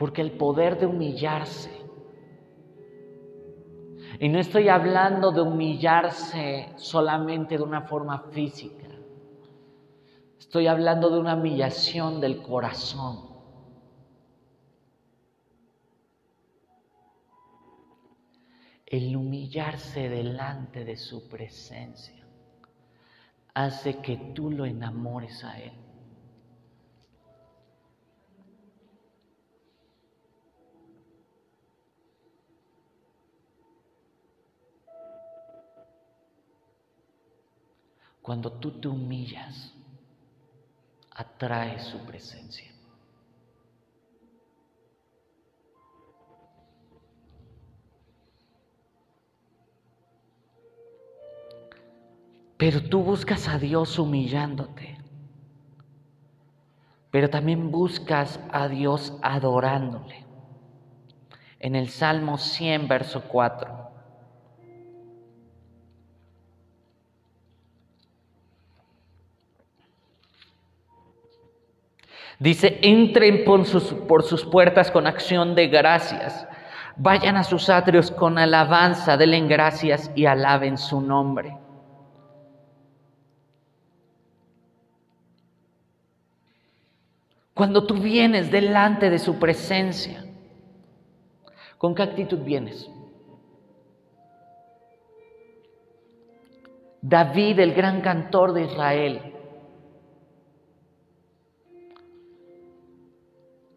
Porque 0.00 0.22
el 0.22 0.32
poder 0.32 0.78
de 0.78 0.86
humillarse 0.86 1.70
Y 4.18 4.30
no 4.30 4.38
estoy 4.38 4.70
hablando 4.70 5.30
de 5.30 5.42
humillarse 5.42 6.72
solamente 6.76 7.58
de 7.58 7.62
una 7.62 7.82
forma 7.82 8.18
física. 8.32 8.88
Estoy 10.38 10.66
hablando 10.66 11.10
de 11.10 11.20
una 11.20 11.34
humillación 11.34 12.20
del 12.20 12.40
corazón. 12.42 13.28
El 18.86 19.14
humillarse 19.16 20.08
delante 20.08 20.84
de 20.84 20.96
su 20.96 21.28
presencia 21.28 22.26
hace 23.54 23.98
que 24.00 24.16
tú 24.34 24.50
lo 24.50 24.64
enamores 24.64 25.44
a 25.44 25.60
Él. 25.60 25.89
Cuando 38.22 38.52
tú 38.52 38.80
te 38.80 38.88
humillas, 38.88 39.74
atrae 41.10 41.80
su 41.80 41.98
presencia. 42.00 42.70
Pero 52.60 52.82
tú 52.82 53.02
buscas 53.02 53.48
a 53.48 53.58
Dios 53.58 53.98
humillándote. 53.98 54.98
Pero 57.10 57.30
también 57.30 57.70
buscas 57.70 58.38
a 58.52 58.68
Dios 58.68 59.16
adorándole. 59.22 60.26
En 61.58 61.74
el 61.74 61.88
Salmo 61.88 62.36
100, 62.36 62.86
verso 62.86 63.22
4. 63.28 63.79
Dice, 72.40 72.78
entren 72.80 73.44
por 73.44 73.66
sus, 73.66 73.92
por 73.92 74.22
sus 74.22 74.46
puertas 74.46 74.90
con 74.90 75.06
acción 75.06 75.54
de 75.54 75.68
gracias. 75.68 76.48
Vayan 76.96 77.36
a 77.36 77.44
sus 77.44 77.68
atrios 77.68 78.10
con 78.10 78.38
alabanza, 78.38 79.18
denle 79.18 79.46
gracias 79.46 80.10
y 80.14 80.24
alaben 80.24 80.78
su 80.78 81.02
nombre. 81.02 81.54
Cuando 87.52 87.86
tú 87.86 87.96
vienes 87.96 88.50
delante 88.50 89.10
de 89.10 89.18
su 89.18 89.38
presencia, 89.38 90.24
¿con 91.76 91.94
qué 91.94 92.02
actitud 92.02 92.38
vienes? 92.38 92.90
David, 97.02 97.58
el 97.58 97.74
gran 97.74 98.00
cantor 98.00 98.54
de 98.54 98.64
Israel, 98.64 99.34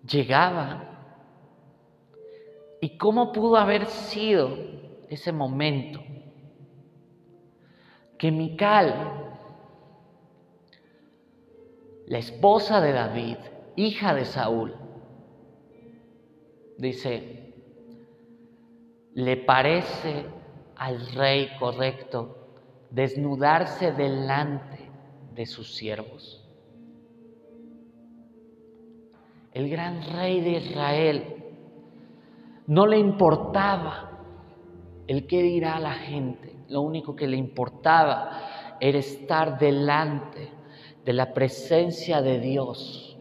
llegaba. 0.08 0.90
¿Y 2.82 2.98
cómo 2.98 3.32
pudo 3.32 3.58
haber 3.58 3.86
sido 3.86 4.58
ese 5.10 5.32
momento 5.32 6.02
que 8.18 8.32
Mical, 8.32 9.32
la 12.08 12.18
esposa 12.18 12.82
de 12.82 12.92
David, 12.92 13.38
hija 13.76 14.14
de 14.14 14.26
Saúl, 14.26 14.76
dice, 16.78 17.54
le 19.14 19.38
parece 19.38 20.26
al 20.76 21.06
rey 21.14 21.50
correcto 21.60 22.50
desnudarse 22.90 23.94
delante 23.94 24.90
de 25.34 25.46
sus 25.46 25.74
siervos? 25.76 26.43
El 29.54 29.70
gran 29.70 30.02
rey 30.14 30.42
de 30.42 30.52
Israel, 30.52 31.36
no 32.68 32.88
le 32.88 32.98
importaba 32.98 34.10
el 35.08 35.28
qué 35.28 35.44
dirá 35.44 35.80
la 35.80 35.94
gente, 35.94 36.58
lo 36.70 36.82
único 36.82 37.16
que 37.16 37.28
le 37.28 37.38
importaba 37.38 38.78
era 38.80 38.98
estar 38.98 39.60
delante 39.60 40.52
de 41.06 41.14
la 41.14 41.34
presencia 41.34 42.22
de 42.22 42.40
Dios 42.40 43.18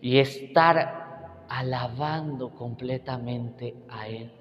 y 0.00 0.18
estar 0.18 1.44
alabando 1.48 2.54
completamente 2.54 3.74
a 3.88 4.08
Él. 4.08 4.32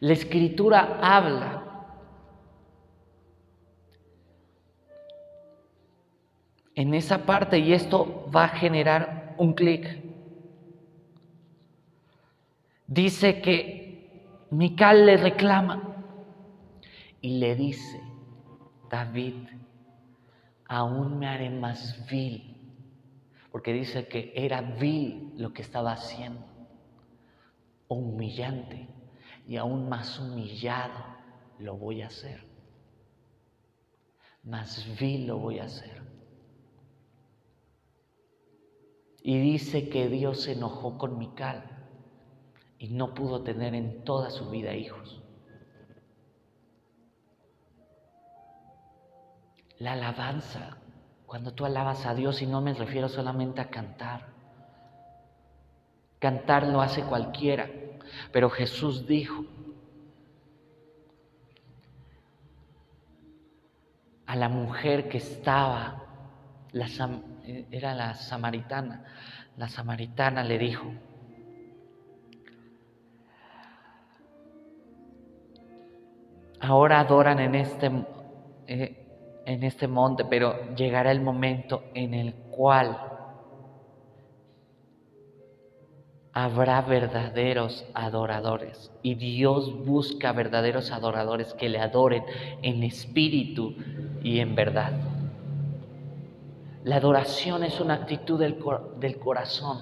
La 0.00 0.12
escritura 0.12 0.98
habla 1.00 1.73
en 6.74 6.94
esa 6.94 7.24
parte 7.24 7.58
y 7.58 7.72
esto 7.72 8.30
va 8.34 8.44
a 8.44 8.48
generar 8.48 9.34
un 9.38 9.54
clic. 9.54 10.02
Dice 12.86 13.40
que 13.40 14.46
Mical 14.50 15.06
le 15.06 15.16
reclama 15.16 15.82
y 17.20 17.38
le 17.38 17.54
dice, 17.54 18.00
David, 18.90 19.34
aún 20.66 21.18
me 21.18 21.26
haré 21.26 21.50
más 21.50 22.06
vil, 22.10 22.56
porque 23.50 23.72
dice 23.72 24.06
que 24.08 24.32
era 24.34 24.60
vil 24.60 25.32
lo 25.36 25.52
que 25.52 25.62
estaba 25.62 25.92
haciendo, 25.92 26.44
humillante, 27.88 28.88
y 29.46 29.56
aún 29.56 29.88
más 29.88 30.18
humillado 30.18 31.04
lo 31.58 31.76
voy 31.76 32.02
a 32.02 32.08
hacer, 32.08 32.44
más 34.42 34.86
vil 34.98 35.26
lo 35.26 35.38
voy 35.38 35.58
a 35.58 35.64
hacer. 35.64 36.13
Y 39.26 39.38
dice 39.38 39.88
que 39.88 40.10
Dios 40.10 40.42
se 40.42 40.52
enojó 40.52 40.98
con 40.98 41.18
Mical 41.18 41.64
y 42.78 42.88
no 42.90 43.14
pudo 43.14 43.42
tener 43.42 43.74
en 43.74 44.04
toda 44.04 44.28
su 44.28 44.50
vida 44.50 44.74
hijos. 44.74 45.22
La 49.78 49.94
alabanza, 49.94 50.76
cuando 51.24 51.54
tú 51.54 51.64
alabas 51.64 52.04
a 52.04 52.14
Dios, 52.14 52.42
y 52.42 52.46
no 52.46 52.60
me 52.60 52.74
refiero 52.74 53.08
solamente 53.08 53.62
a 53.62 53.70
cantar. 53.70 54.26
Cantar 56.18 56.66
lo 56.66 56.82
hace 56.82 57.02
cualquiera, 57.02 57.70
pero 58.30 58.50
Jesús 58.50 59.06
dijo, 59.06 59.46
a 64.26 64.36
la 64.36 64.50
mujer 64.50 65.08
que 65.08 65.16
estaba, 65.16 66.04
la, 66.72 66.88
era 67.70 67.94
la 67.94 68.14
samaritana. 68.14 69.04
La 69.56 69.68
samaritana 69.68 70.42
le 70.42 70.58
dijo, 70.58 70.92
ahora 76.60 77.00
adoran 77.00 77.38
en 77.40 77.54
este, 77.54 77.90
eh, 78.66 79.42
en 79.46 79.62
este 79.62 79.86
monte, 79.86 80.24
pero 80.24 80.74
llegará 80.74 81.12
el 81.12 81.20
momento 81.20 81.84
en 81.94 82.14
el 82.14 82.34
cual 82.34 82.98
habrá 86.32 86.80
verdaderos 86.82 87.84
adoradores. 87.94 88.90
Y 89.02 89.14
Dios 89.14 89.84
busca 89.84 90.32
verdaderos 90.32 90.90
adoradores 90.90 91.54
que 91.54 91.68
le 91.68 91.78
adoren 91.78 92.24
en 92.62 92.82
espíritu 92.82 93.76
y 94.22 94.40
en 94.40 94.54
verdad. 94.54 95.13
La 96.84 96.96
adoración 96.96 97.64
es 97.64 97.80
una 97.80 97.94
actitud 97.94 98.38
del, 98.38 98.62
del, 98.98 99.18
corazón. 99.18 99.78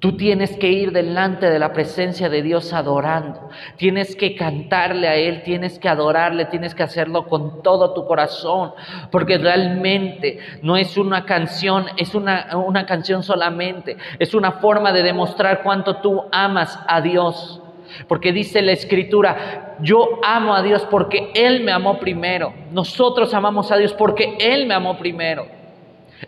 Tú 0.00 0.16
tienes 0.16 0.56
que 0.56 0.68
ir 0.68 0.90
delante 0.90 1.48
de 1.48 1.60
la 1.60 1.72
presencia 1.72 2.28
de 2.28 2.42
Dios 2.42 2.72
adorando. 2.72 3.48
Tienes 3.76 4.16
que 4.16 4.34
cantarle 4.34 5.06
a 5.06 5.14
Él, 5.14 5.44
tienes 5.44 5.78
que 5.78 5.88
adorarle, 5.88 6.46
tienes 6.46 6.74
que 6.74 6.82
hacerlo 6.82 7.28
con 7.28 7.62
todo 7.62 7.94
tu 7.94 8.06
corazón. 8.06 8.72
Porque 9.12 9.38
realmente 9.38 10.40
no 10.62 10.76
es 10.76 10.96
una 10.96 11.24
canción, 11.24 11.86
es 11.96 12.16
una, 12.16 12.56
una 12.56 12.84
canción 12.84 13.22
solamente. 13.22 13.96
Es 14.18 14.34
una 14.34 14.52
forma 14.52 14.92
de 14.92 15.04
demostrar 15.04 15.62
cuánto 15.62 15.98
tú 15.98 16.24
amas 16.32 16.76
a 16.88 17.00
Dios. 17.00 17.62
Porque 18.08 18.32
dice 18.32 18.62
la 18.62 18.72
escritura, 18.72 19.76
yo 19.80 20.20
amo 20.22 20.54
a 20.54 20.62
Dios 20.62 20.86
porque 20.90 21.30
Él 21.34 21.62
me 21.62 21.72
amó 21.72 21.98
primero. 21.98 22.52
Nosotros 22.72 23.32
amamos 23.34 23.70
a 23.72 23.76
Dios 23.76 23.92
porque 23.94 24.36
Él 24.40 24.66
me 24.66 24.74
amó 24.74 24.96
primero. 24.98 25.46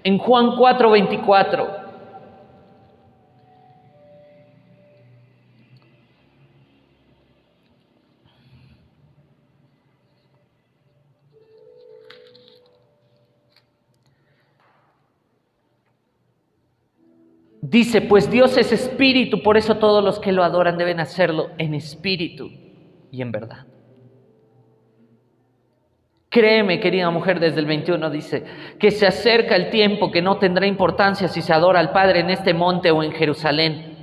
En 0.05 0.19
Juan 0.19 0.57
4, 0.57 0.91
24. 0.91 1.88
Dice, 17.69 18.01
pues 18.01 18.31
Dios 18.31 18.57
es 18.57 18.73
espíritu, 18.73 19.43
por 19.43 19.59
eso 19.59 19.77
todos 19.77 20.03
los 20.03 20.19
que 20.19 20.33
lo 20.33 20.43
adoran 20.43 20.79
deben 20.79 21.01
hacerlo 21.01 21.51
en 21.59 21.75
espíritu 21.75 22.51
y 23.11 23.21
en 23.21 23.31
verdad. 23.31 23.67
Créeme, 26.31 26.81
querida 26.81 27.11
mujer, 27.11 27.41
desde 27.41 27.61
el 27.61 27.67
21 27.67 28.09
dice 28.09 28.45
que 28.79 28.91
se 28.91 29.07
acerca 29.07 29.55
el 29.55 29.69
tiempo 29.69 30.11
que 30.11 30.23
no 30.23 30.39
tendrá 30.39 30.67
importancia 30.67 31.29
si 31.29 31.43
se 31.43 31.53
adora 31.53 31.79
al 31.79 31.93
Padre 31.93 32.21
en 32.21 32.31
este 32.31 32.55
monte 32.55 32.91
o 32.91 33.03
en 33.03 33.13
Jerusalén. 33.13 33.97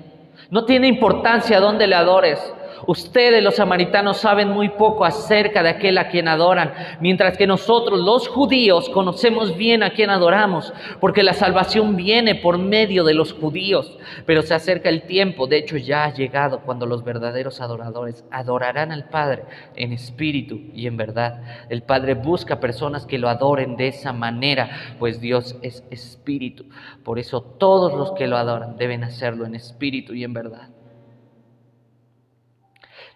No 0.51 0.65
tiene 0.65 0.88
importancia 0.88 1.60
dónde 1.60 1.88
le 1.88 1.95
adores. 1.95 2.39
Ustedes 2.88 3.44
los 3.44 3.56
samaritanos 3.56 4.18
saben 4.18 4.50
muy 4.50 4.70
poco 4.70 5.06
acerca 5.06 5.64
de 5.64 5.70
aquel 5.70 5.98
a 5.98 6.10
quien 6.10 6.28
adoran, 6.28 6.74
mientras 7.00 7.38
que 7.38 7.48
nosotros 7.48 8.00
los 8.00 8.28
judíos 8.28 8.90
conocemos 8.90 9.56
bien 9.58 9.84
a 9.84 9.92
quien 9.92 10.10
adoramos, 10.10 10.74
porque 11.00 11.24
la 11.24 11.34
salvación 11.34 11.96
viene 11.96 12.36
por 12.36 12.58
medio 12.58 13.04
de 13.04 13.14
los 13.14 13.34
judíos. 13.34 13.98
Pero 14.26 14.42
se 14.42 14.54
acerca 14.54 14.90
el 14.90 15.04
tiempo, 15.04 15.48
de 15.48 15.58
hecho 15.58 15.78
ya 15.78 16.06
ha 16.06 16.14
llegado, 16.14 16.62
cuando 16.62 16.86
los 16.86 17.04
verdaderos 17.04 17.62
adoradores 17.62 18.24
adorarán 18.32 18.92
al 18.92 19.10
Padre 19.10 19.44
en 19.76 19.94
espíritu 19.94 20.60
y 20.74 20.88
en 20.88 20.98
verdad. 20.98 21.42
El 21.70 21.84
Padre 21.84 22.14
busca 22.14 22.60
personas 22.60 23.06
que 23.06 23.18
lo 23.18 23.30
adoren 23.30 23.78
de 23.78 23.88
esa 23.88 24.14
manera, 24.14 24.70
pues 25.00 25.22
Dios 25.22 25.58
es 25.62 25.84
espíritu. 25.90 26.66
Por 27.04 27.20
eso 27.20 27.42
todos 27.42 27.94
los 27.94 28.12
que 28.14 28.28
lo 28.28 28.38
adoran 28.38 28.78
deben 28.78 29.04
hacerlo 29.04 29.46
en 29.46 29.56
espíritu 29.56 30.14
y 30.14 30.24
en 30.24 30.34
verdad. 30.34 30.75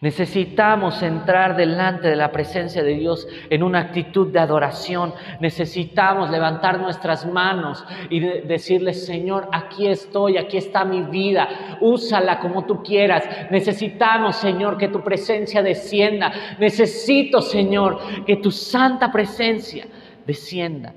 Necesitamos 0.01 1.03
entrar 1.03 1.57
delante 1.57 2.07
de 2.07 2.15
la 2.15 2.31
presencia 2.31 2.81
de 2.83 2.93
Dios 2.93 3.27
en 3.49 3.63
una 3.63 3.81
actitud 3.81 4.31
de 4.31 4.39
adoración. 4.39 5.13
Necesitamos 5.41 6.29
levantar 6.29 6.79
nuestras 6.79 7.25
manos 7.25 7.83
y 8.09 8.21
decirle, 8.21 8.93
Señor, 8.93 9.49
aquí 9.51 9.87
estoy, 9.87 10.37
aquí 10.37 10.55
está 10.55 10.85
mi 10.85 11.01
vida, 11.03 11.77
úsala 11.81 12.39
como 12.39 12.65
tú 12.65 12.81
quieras. 12.81 13.27
Necesitamos, 13.51 14.37
Señor, 14.37 14.77
que 14.77 14.87
tu 14.87 15.03
presencia 15.03 15.61
descienda. 15.61 16.31
Necesito, 16.59 17.41
Señor, 17.41 17.99
que 18.25 18.37
tu 18.37 18.51
santa 18.51 19.11
presencia 19.11 19.85
descienda 20.25 20.93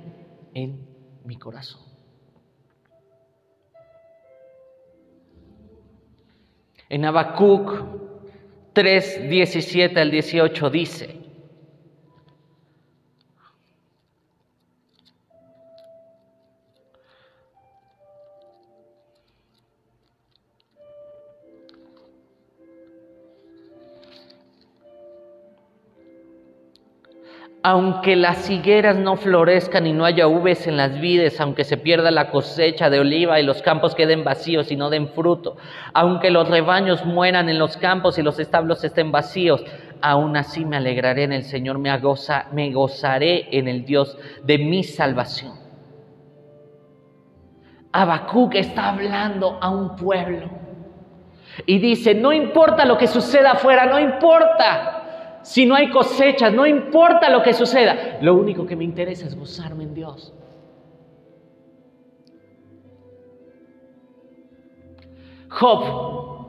en 0.54 0.86
mi 1.24 1.36
corazón. 1.38 1.82
En 6.88 7.04
Habacuc 7.04 8.11
3, 8.72 9.28
17 9.28 10.00
al 10.00 10.10
18 10.10 10.70
dice, 10.70 11.21
Aunque 27.64 28.16
las 28.16 28.50
higueras 28.50 28.96
no 28.96 29.16
florezcan 29.16 29.86
y 29.86 29.92
no 29.92 30.04
haya 30.04 30.26
uvas 30.26 30.66
en 30.66 30.76
las 30.76 31.00
vides, 31.00 31.40
aunque 31.40 31.62
se 31.62 31.76
pierda 31.76 32.10
la 32.10 32.30
cosecha 32.30 32.90
de 32.90 32.98
oliva 32.98 33.38
y 33.38 33.44
los 33.44 33.62
campos 33.62 33.94
queden 33.94 34.24
vacíos 34.24 34.72
y 34.72 34.76
no 34.76 34.90
den 34.90 35.08
fruto, 35.08 35.56
aunque 35.94 36.30
los 36.30 36.48
rebaños 36.48 37.04
mueran 37.04 37.48
en 37.48 37.60
los 37.60 37.76
campos 37.76 38.18
y 38.18 38.22
los 38.22 38.40
establos 38.40 38.82
estén 38.82 39.12
vacíos, 39.12 39.64
aún 40.00 40.36
así 40.36 40.64
me 40.64 40.76
alegraré 40.76 41.22
en 41.22 41.32
el 41.32 41.44
Señor, 41.44 41.78
me, 41.78 41.96
me 42.50 42.72
gozaré 42.72 43.56
en 43.56 43.68
el 43.68 43.84
Dios 43.84 44.18
de 44.42 44.58
mi 44.58 44.82
salvación. 44.82 45.52
Habacuc 47.92 48.56
está 48.56 48.88
hablando 48.88 49.58
a 49.60 49.70
un 49.70 49.94
pueblo 49.94 50.50
y 51.66 51.78
dice, 51.78 52.14
no 52.14 52.32
importa 52.32 52.84
lo 52.84 52.98
que 52.98 53.06
suceda 53.06 53.52
afuera, 53.52 53.86
no 53.86 54.00
importa 54.00 55.01
si 55.42 55.66
no 55.66 55.74
hay 55.74 55.90
cosechas, 55.90 56.52
no 56.52 56.66
importa 56.66 57.30
lo 57.30 57.42
que 57.42 57.52
suceda, 57.52 58.18
lo 58.20 58.34
único 58.34 58.66
que 58.66 58.76
me 58.76 58.84
interesa 58.84 59.26
es 59.26 59.36
gozarme 59.36 59.84
en 59.84 59.94
Dios. 59.94 60.32
Job, 65.48 66.42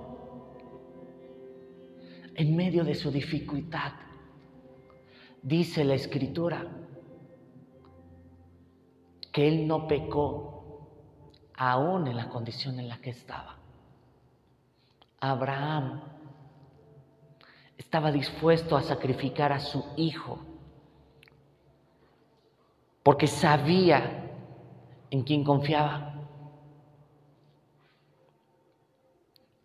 en 2.36 2.56
medio 2.56 2.84
de 2.84 2.96
su 2.96 3.12
dificultad, 3.12 3.92
dice 5.42 5.84
la 5.84 5.96
escritura 5.96 6.66
que 9.32 9.48
él 9.48 9.68
no 9.68 9.88
pecó 9.88 10.54
aún 11.56 12.08
en 12.08 12.16
la 12.16 12.30
condición 12.30 12.80
en 12.80 12.88
la 12.88 13.00
que 13.00 13.10
estaba. 13.10 13.58
Abraham 15.20 16.02
estaba 17.84 18.12
dispuesto 18.12 18.76
a 18.76 18.82
sacrificar 18.82 19.52
a 19.52 19.60
su 19.60 19.86
hijo, 19.98 20.40
porque 23.04 23.28
sabía 23.28 24.32
en 25.12 25.24
quién 25.24 25.44
confiaba. 25.44 26.16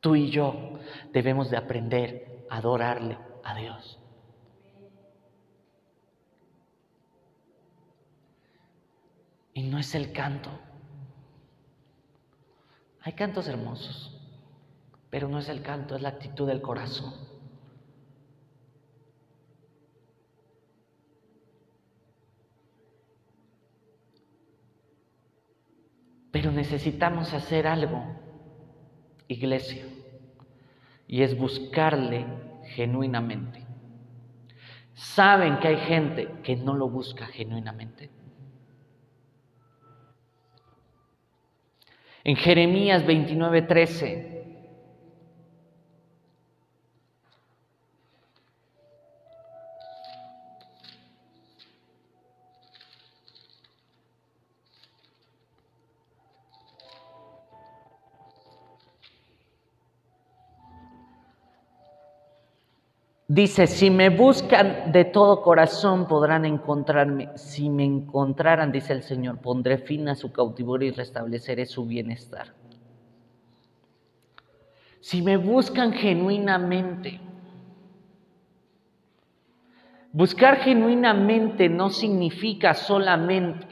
Tú 0.01 0.15
y 0.15 0.31
yo 0.31 0.79
debemos 1.13 1.49
de 1.49 1.57
aprender 1.57 2.47
a 2.51 2.59
adorarle 2.59 3.17
a 3.45 3.55
Dios. 3.55 3.99
Y 9.55 9.63
no 9.63 9.79
es 9.79 9.95
el 9.95 10.13
canto. 10.13 10.51
Hay 13.03 13.13
cantos 13.15 13.49
hermosos, 13.49 14.21
pero 15.09 15.29
no 15.29 15.39
es 15.39 15.49
el 15.49 15.63
canto, 15.63 15.97
es 15.97 16.03
la 16.03 16.11
actitud 16.11 16.47
del 16.47 16.61
corazón. 16.61 17.28
Pero 26.31 26.53
necesitamos 26.53 27.33
hacer 27.33 27.67
algo, 27.67 28.05
iglesia, 29.29 29.85
y 31.07 31.23
es 31.23 31.39
buscarle 31.39 32.27
genuinamente. 32.75 33.65
¿Saben 34.95 35.59
que 35.59 35.69
hay 35.69 35.77
gente 35.77 36.29
que 36.43 36.57
no 36.57 36.75
lo 36.75 36.89
busca 36.91 37.27
genuinamente? 37.27 38.11
En 42.25 42.37
Jeremías 42.37 43.07
29:13 43.07 44.28
Dice, 63.39 63.69
si 63.69 63.89
me 63.89 64.09
buscan 64.09 64.91
de 64.91 65.05
todo 65.05 65.43
corazón 65.43 66.09
podrán 66.09 66.45
encontrarme. 66.45 67.29
Si 67.37 67.71
me 67.71 67.85
encontraran, 67.85 68.73
dice 68.73 68.93
el 68.93 69.05
Señor, 69.05 69.39
pondré 69.39 69.79
fin 69.79 70.09
a 70.09 70.17
su 70.17 70.33
cautiverio 70.33 70.89
y 70.89 70.91
restableceré 70.91 71.65
su 71.65 71.87
bienestar. 71.87 72.53
Si 74.99 75.23
me 75.23 75.37
buscan 75.37 75.93
genuinamente, 75.93 77.21
buscar 80.13 80.57
genuinamente 80.57 81.69
no 81.69 81.91
significa 81.91 82.75
solamente 82.75 83.69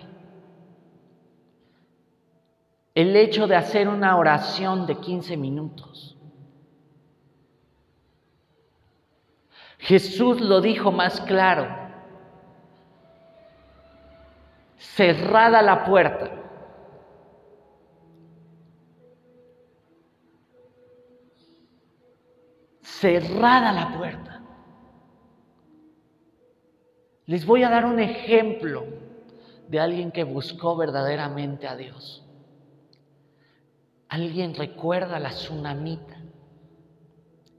el 2.95 3.17
hecho 3.17 3.49
de 3.49 3.57
hacer 3.57 3.89
una 3.89 4.17
oración 4.17 4.87
de 4.87 4.95
15 4.95 5.37
minutos. 5.37 6.16
Jesús 9.87 10.41
lo 10.41 10.61
dijo 10.61 10.91
más 10.91 11.21
claro. 11.21 11.69
Cerrada 14.77 15.63
la 15.63 15.85
puerta. 15.85 16.29
Cerrada 22.83 23.71
la 23.71 23.97
puerta. 23.97 24.43
Les 27.27 27.47
voy 27.47 27.63
a 27.63 27.71
dar 27.71 27.85
un 27.85 28.01
ejemplo 28.01 28.85
de 29.69 29.79
alguien 29.79 30.11
que 30.11 30.25
buscó 30.25 30.77
verdaderamente 30.77 31.69
a 31.69 31.77
Dios. 31.77 32.29
Alguien 34.09 34.53
recuerda 34.57 35.21
la 35.21 35.31
tsunamita 35.31 36.17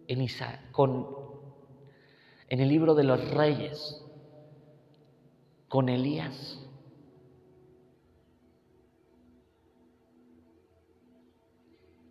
en 0.08 0.28
con 0.74 1.17
en 2.50 2.60
el 2.60 2.70
libro 2.70 2.96
de 2.96 3.04
los 3.04 3.32
reyes 3.32 4.04
con 5.68 5.90
Elías. 5.90 6.68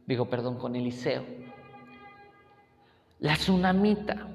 digo, 0.07 0.31
perdón, 0.31 0.59
con 0.59 0.77
Eliseo. 0.77 1.25
La 3.18 3.35
tsunamita. 3.35 4.29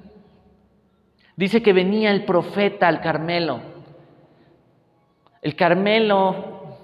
Dice 1.36 1.62
que 1.62 1.72
venía 1.72 2.10
el 2.10 2.24
profeta 2.24 2.88
al 2.88 3.00
Carmelo. 3.00 3.60
El 5.40 5.56
Carmelo 5.56 6.76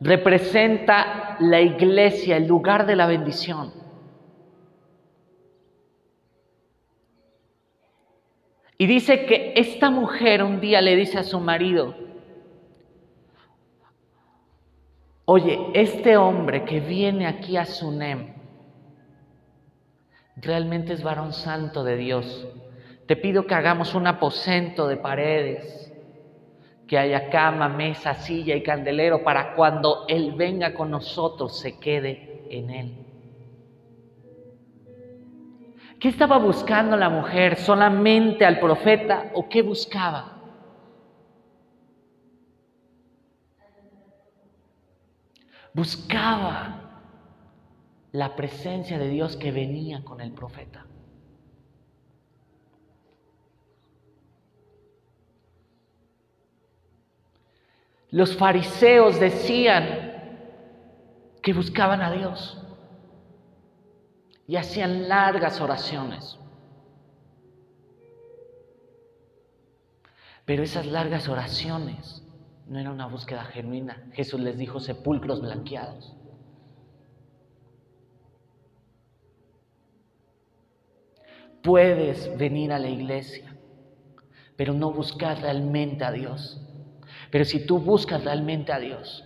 representa 0.00 1.36
la 1.40 1.60
iglesia, 1.60 2.36
el 2.36 2.46
lugar 2.46 2.86
de 2.86 2.96
la 2.96 3.06
bendición. 3.06 3.72
Y 8.78 8.86
dice 8.86 9.24
que 9.24 9.54
esta 9.56 9.90
mujer 9.90 10.42
un 10.42 10.60
día 10.60 10.80
le 10.80 10.96
dice 10.96 11.18
a 11.18 11.22
su 11.22 11.40
marido, 11.40 11.94
oye, 15.24 15.58
este 15.72 16.16
hombre 16.16 16.64
que 16.64 16.80
viene 16.80 17.26
aquí 17.26 17.56
a 17.56 17.64
Sunem, 17.64 18.34
realmente 20.36 20.92
es 20.92 21.02
varón 21.02 21.32
santo 21.32 21.84
de 21.84 21.96
Dios. 21.96 22.46
Te 23.06 23.16
pido 23.16 23.46
que 23.46 23.54
hagamos 23.54 23.94
un 23.94 24.06
aposento 24.06 24.88
de 24.88 24.98
paredes, 24.98 25.92
que 26.86 26.98
haya 26.98 27.30
cama, 27.30 27.68
mesa, 27.68 28.14
silla 28.14 28.54
y 28.54 28.62
candelero 28.62 29.24
para 29.24 29.54
cuando 29.54 30.04
Él 30.06 30.32
venga 30.36 30.74
con 30.74 30.90
nosotros 30.90 31.58
se 31.58 31.78
quede 31.78 32.44
en 32.50 32.70
Él. 32.70 33.05
¿Qué 36.00 36.08
estaba 36.08 36.38
buscando 36.38 36.96
la 36.96 37.08
mujer? 37.08 37.56
¿Solamente 37.56 38.44
al 38.44 38.60
profeta 38.60 39.30
o 39.34 39.48
qué 39.48 39.62
buscaba? 39.62 40.32
Buscaba 45.72 46.82
la 48.12 48.36
presencia 48.36 48.98
de 48.98 49.08
Dios 49.08 49.36
que 49.36 49.52
venía 49.52 50.04
con 50.04 50.20
el 50.20 50.32
profeta. 50.32 50.86
Los 58.10 58.36
fariseos 58.36 59.18
decían 59.18 60.12
que 61.42 61.52
buscaban 61.52 62.00
a 62.02 62.10
Dios 62.10 62.65
y 64.46 64.56
hacían 64.56 65.08
largas 65.08 65.60
oraciones. 65.60 66.38
Pero 70.44 70.62
esas 70.62 70.86
largas 70.86 71.28
oraciones 71.28 72.22
no 72.66 72.78
eran 72.78 72.92
una 72.92 73.06
búsqueda 73.06 73.44
genuina. 73.44 74.08
Jesús 74.12 74.40
les 74.40 74.56
dijo 74.56 74.78
sepulcros 74.78 75.40
blanqueados. 75.40 76.14
Puedes 81.62 82.36
venir 82.38 82.72
a 82.72 82.78
la 82.78 82.88
iglesia, 82.88 83.56
pero 84.56 84.72
no 84.72 84.92
buscar 84.92 85.40
realmente 85.40 86.04
a 86.04 86.12
Dios. 86.12 86.60
Pero 87.32 87.44
si 87.44 87.66
tú 87.66 87.80
buscas 87.80 88.22
realmente 88.22 88.72
a 88.72 88.78
Dios, 88.78 89.24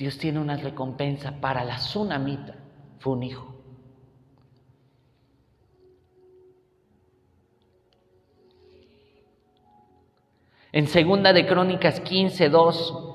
Dios 0.00 0.16
tiene 0.16 0.40
una 0.40 0.56
recompensa 0.56 1.42
para 1.42 1.62
la 1.62 1.76
tsunamita, 1.76 2.54
fue 3.00 3.12
un 3.12 3.22
hijo. 3.22 3.54
En 10.72 10.86
segunda 10.86 11.34
de 11.34 11.46
Crónicas 11.46 12.00
15, 12.00 12.48
2, 12.48 13.09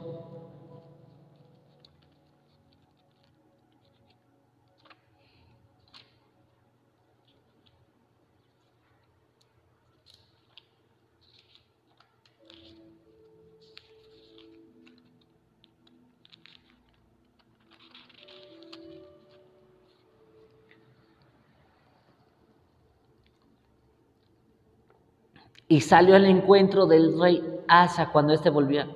y 25.75 25.81
salió 25.81 26.15
al 26.15 26.23
encuentro 26.23 26.85
del 26.85 27.19
rey 27.19 27.43
Asa 27.67 28.09
cuando 28.13 28.31
éste 28.31 28.49
volvía. 28.49 28.87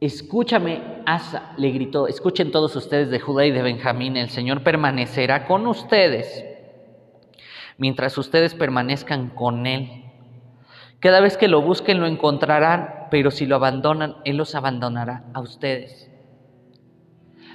Escúchame, 0.00 1.02
Asa, 1.04 1.52
le 1.58 1.70
gritó, 1.72 2.08
escuchen 2.08 2.50
todos 2.50 2.74
ustedes 2.76 3.10
de 3.10 3.20
Judá 3.20 3.44
y 3.44 3.50
de 3.50 3.60
Benjamín, 3.60 4.16
el 4.16 4.30
Señor 4.30 4.62
permanecerá 4.62 5.46
con 5.46 5.66
ustedes 5.66 6.46
mientras 7.76 8.16
ustedes 8.16 8.54
permanezcan 8.54 9.28
con 9.28 9.66
Él. 9.66 10.02
Cada 10.98 11.20
vez 11.20 11.36
que 11.36 11.48
lo 11.48 11.60
busquen 11.60 12.00
lo 12.00 12.06
encontrarán, 12.06 13.08
pero 13.10 13.30
si 13.30 13.44
lo 13.44 13.56
abandonan, 13.56 14.16
Él 14.24 14.38
los 14.38 14.54
abandonará 14.54 15.24
a 15.34 15.40
ustedes. 15.40 16.10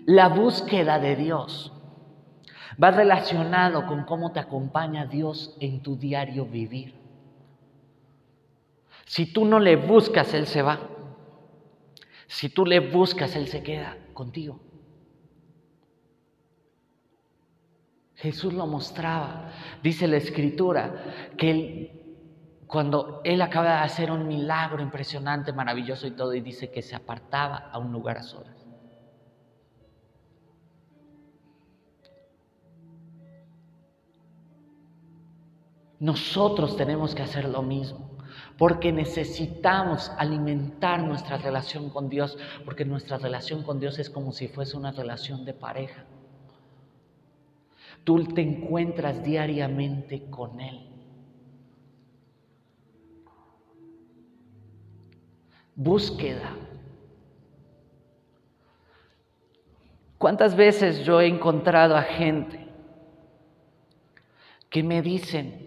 La 0.06 0.28
búsqueda 0.30 1.00
de 1.00 1.16
Dios 1.16 1.74
va 2.82 2.92
relacionado 2.92 3.86
con 3.86 4.04
cómo 4.04 4.32
te 4.32 4.40
acompaña 4.40 5.06
Dios 5.06 5.56
en 5.60 5.82
tu 5.82 5.96
diario 5.96 6.46
vivir. 6.46 6.96
Si 9.06 9.32
tú 9.32 9.46
no 9.46 9.60
le 9.60 9.76
buscas, 9.76 10.34
Él 10.34 10.48
se 10.48 10.62
va. 10.62 10.80
Si 12.28 12.50
tú 12.50 12.66
le 12.66 12.80
buscas, 12.80 13.36
Él 13.36 13.48
se 13.48 13.62
queda 13.62 13.98
contigo. 14.14 14.60
Jesús 18.16 18.54
lo 18.54 18.66
mostraba. 18.66 19.52
Dice 19.84 20.08
la 20.08 20.18
escritura 20.18 21.32
que 21.38 22.04
cuando 22.68 23.22
Él 23.24 23.42
acaba 23.42 23.66
de 23.66 23.84
hacer 23.84 24.10
un 24.10 24.28
milagro 24.28 24.82
impresionante, 24.82 25.52
maravilloso 25.52 26.08
y 26.08 26.12
todo, 26.12 26.34
y 26.34 26.42
dice 26.42 26.72
que 26.72 26.82
se 26.82 26.96
apartaba 26.96 27.70
a 27.72 27.78
un 27.78 27.92
lugar 27.92 28.18
a 28.18 28.24
solas. 28.24 28.63
Nosotros 36.04 36.76
tenemos 36.76 37.16
que 37.16 37.22
hacer 37.22 37.48
lo 37.48 37.62
mismo, 37.62 38.10
porque 38.58 38.92
necesitamos 38.92 40.12
alimentar 40.18 41.02
nuestra 41.02 41.38
relación 41.38 41.90
con 41.90 42.10
Dios, 42.10 42.38
porque 42.66 42.84
nuestra 42.84 43.18
relación 43.18 43.64
con 43.64 43.80
Dios 43.80 43.98
es 44.00 44.10
como 44.10 44.34
si 44.34 44.50
fuese 44.50 44.76
una 44.76 44.92
relación 44.92 45.46
de 45.46 45.54
pareja. 45.54 46.04
Tú 48.04 48.22
te 48.26 48.42
encuentras 48.42 49.24
diariamente 49.24 50.26
con 50.30 50.60
Él. 50.60 50.90
Búsqueda. 55.74 56.54
¿Cuántas 60.18 60.54
veces 60.54 61.06
yo 61.06 61.22
he 61.22 61.28
encontrado 61.28 61.96
a 61.96 62.02
gente 62.02 62.68
que 64.70 64.84
me 64.84 65.02
dicen, 65.02 65.63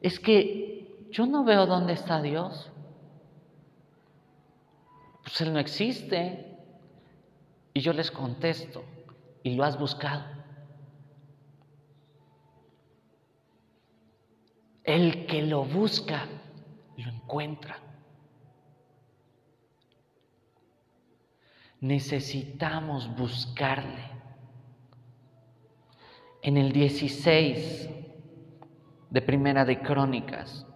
es 0.00 0.18
que 0.18 1.06
yo 1.10 1.26
no 1.26 1.44
veo 1.44 1.66
dónde 1.66 1.92
está 1.92 2.22
Dios. 2.22 2.70
Pues 5.22 5.40
Él 5.40 5.52
no 5.52 5.58
existe. 5.58 6.46
Y 7.72 7.80
yo 7.80 7.92
les 7.92 8.10
contesto, 8.10 8.84
¿y 9.44 9.54
lo 9.54 9.62
has 9.62 9.78
buscado? 9.78 10.24
El 14.82 15.26
que 15.26 15.42
lo 15.42 15.64
busca, 15.64 16.26
lo 16.96 17.10
encuentra. 17.10 17.78
Necesitamos 21.80 23.14
buscarle. 23.16 24.10
En 26.42 26.56
el 26.56 26.72
16 26.72 27.88
de 29.10 29.22
Primera 29.22 29.64
de 29.64 29.80
Crónicas. 29.80 30.66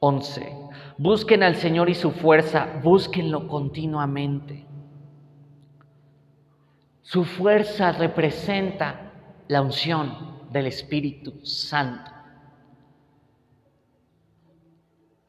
Once. 0.00 0.56
Busquen 0.96 1.42
al 1.42 1.56
Señor 1.56 1.90
y 1.90 1.94
su 1.94 2.10
fuerza, 2.10 2.80
búsquenlo 2.82 3.46
continuamente. 3.48 4.66
Su 7.02 7.24
fuerza 7.24 7.92
representa 7.92 9.12
la 9.48 9.62
unción, 9.62 10.27
del 10.50 10.66
Espíritu 10.66 11.44
Santo. 11.44 12.17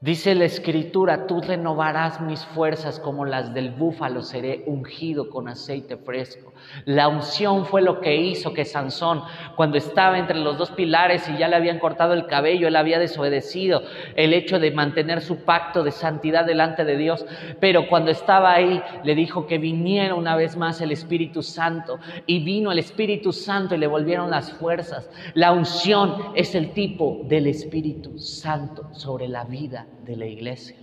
Dice 0.02 0.34
la 0.34 0.46
escritura, 0.46 1.28
tú 1.28 1.42
renovarás 1.42 2.22
mis 2.22 2.46
fuerzas 2.46 3.02
como 3.02 3.26
las 3.26 3.54
del 3.54 3.72
búfalo, 3.72 4.22
seré 4.22 4.64
ungido 4.66 5.30
con 5.30 5.50
aceite 5.50 5.98
fresco. 5.98 6.54
La 6.86 7.10
unción 7.10 7.66
fue 7.66 7.82
lo 7.82 8.00
que 8.00 8.16
hizo 8.16 8.54
que 8.54 8.64
Sansón, 8.64 9.24
cuando 9.58 9.78
estaba 9.78 10.18
entre 10.18 10.40
los 10.40 10.58
dos 10.58 10.72
pilares 10.72 11.28
y 11.28 11.38
ya 11.38 11.50
le 11.50 11.58
habían 11.58 11.80
cortado 11.80 12.14
el 12.14 12.28
cabello, 12.28 12.70
él 12.70 12.78
había 12.78 12.98
desobedecido 12.98 13.84
el 14.16 14.34
hecho 14.34 14.58
de 14.58 14.72
mantener 14.72 15.20
su 15.20 15.44
pacto 15.44 15.84
de 15.84 15.92
santidad 15.92 16.46
delante 16.46 16.86
de 16.86 16.96
Dios, 16.96 17.26
pero 17.60 17.90
cuando 17.90 18.10
estaba 18.10 18.54
ahí 18.54 18.82
le 19.04 19.16
dijo 19.16 19.48
que 19.48 19.58
viniera 19.58 20.16
una 20.16 20.38
vez 20.38 20.56
más 20.56 20.80
el 20.80 20.94
Espíritu 20.94 21.44
Santo 21.44 22.00
y 22.26 22.42
vino 22.46 22.72
el 22.72 22.80
Espíritu 22.80 23.34
Santo 23.34 23.76
y 23.76 23.80
le 23.80 23.88
volvieron 23.88 24.30
las 24.30 24.50
fuerzas. 24.54 25.10
La 25.34 25.52
unción 25.52 26.32
es 26.36 26.56
el 26.56 26.72
tipo 26.72 27.20
del 27.26 27.48
Espíritu 27.48 28.18
Santo 28.18 28.88
sobre 28.94 29.28
la 29.28 29.44
vida 29.44 29.89
de 30.06 30.16
la 30.16 30.26
iglesia. 30.26 30.76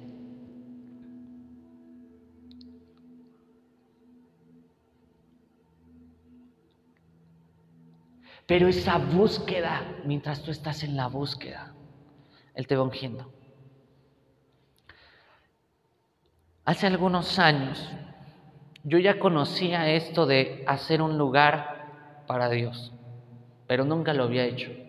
Pero 8.46 8.68
esa 8.68 8.98
búsqueda, 8.98 9.82
mientras 10.04 10.42
tú 10.42 10.50
estás 10.52 10.84
en 10.84 10.96
la 10.96 11.08
búsqueda, 11.08 11.74
Él 12.54 12.66
te 12.66 12.76
va 12.76 12.84
ungiendo. 12.84 13.28
Hace 16.64 16.86
algunos 16.86 17.38
años 17.38 17.88
yo 18.84 18.98
ya 18.98 19.18
conocía 19.18 19.90
esto 19.90 20.26
de 20.26 20.64
hacer 20.66 21.02
un 21.02 21.18
lugar 21.18 22.24
para 22.26 22.48
Dios, 22.48 22.92
pero 23.66 23.84
nunca 23.84 24.14
lo 24.14 24.24
había 24.24 24.44
hecho. 24.44 24.85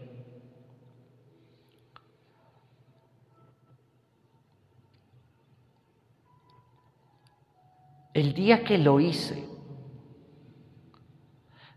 El 8.18 8.34
día 8.34 8.63
que 8.63 8.80
lo 8.80 8.99
hice, 8.99 9.47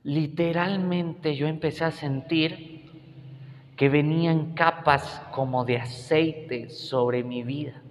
literalmente 0.04 1.36
yo 1.36 1.46
empecé 1.46 1.84
a 1.84 1.90
sentir 1.90 2.90
que 3.76 3.90
venían 3.90 4.54
capas 4.54 5.20
como 5.32 5.66
de 5.66 5.76
aceite 5.76 6.70
sobre 6.70 7.22
mi 7.24 7.42
vida. 7.42 7.82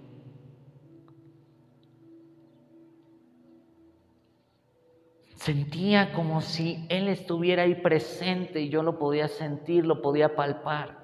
Sentía 5.36 6.12
como 6.12 6.40
si 6.40 6.84
Él 6.88 7.06
estuviera 7.06 7.62
ahí 7.62 7.76
presente 7.76 8.62
y 8.62 8.68
yo 8.68 8.82
lo 8.82 8.98
podía 8.98 9.28
sentir, 9.28 9.86
lo 9.86 10.02
podía 10.02 10.34
palpar. 10.34 10.98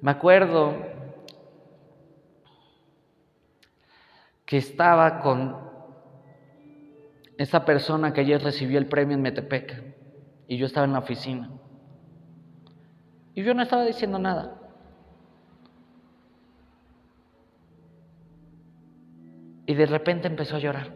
Me 0.00 0.10
acuerdo 0.10 0.95
que 4.46 4.58
estaba 4.58 5.18
con 5.20 5.56
esa 7.36 7.64
persona 7.64 8.12
que 8.12 8.22
ayer 8.22 8.42
recibió 8.42 8.78
el 8.78 8.86
premio 8.86 9.16
en 9.16 9.22
Metepec 9.22 9.94
y 10.46 10.56
yo 10.56 10.66
estaba 10.66 10.86
en 10.86 10.92
la 10.92 11.00
oficina. 11.00 11.50
Y 13.34 13.42
yo 13.42 13.52
no 13.52 13.62
estaba 13.62 13.84
diciendo 13.84 14.18
nada. 14.18 14.58
Y 19.66 19.74
de 19.74 19.84
repente 19.84 20.28
empezó 20.28 20.56
a 20.56 20.60
llorar. 20.60 20.94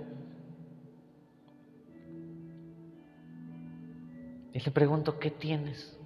Y 4.53 4.61
le 4.61 4.71
pregunto, 4.71 5.19
¿qué 5.19 5.31
tienes? 5.31 5.99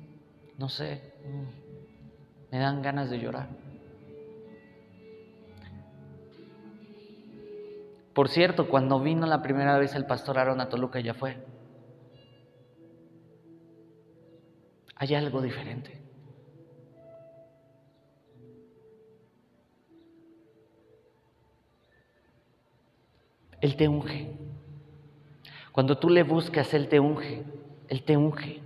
No 0.58 0.68
sé, 0.68 1.12
mm, 1.24 2.52
me 2.52 2.58
dan 2.58 2.82
ganas 2.82 3.10
de 3.10 3.18
llorar. 3.18 3.63
Por 8.14 8.28
cierto, 8.28 8.68
cuando 8.68 9.00
vino 9.00 9.26
la 9.26 9.42
primera 9.42 9.76
vez 9.76 9.94
el 9.96 10.06
pastor 10.06 10.38
Aaron 10.38 10.60
a 10.60 10.68
Toluca 10.68 11.00
ya 11.00 11.14
fue. 11.14 11.36
Hay 14.94 15.14
algo 15.14 15.42
diferente. 15.42 16.00
Él 23.60 23.76
te 23.76 23.88
unge. 23.88 24.30
Cuando 25.72 25.98
tú 25.98 26.08
le 26.08 26.22
buscas, 26.22 26.72
Él 26.72 26.88
te 26.88 27.00
unge. 27.00 27.42
Él 27.88 28.04
te 28.04 28.16
unge. 28.16 28.63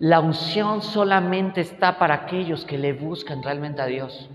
La 0.00 0.20
unción 0.20 0.82
solamente 0.82 1.60
está 1.60 1.98
para 1.98 2.14
aquellos 2.14 2.64
que 2.64 2.78
le 2.78 2.92
buscan 2.92 3.42
realmente 3.42 3.80
a 3.80 3.86
Dios. 3.86 4.28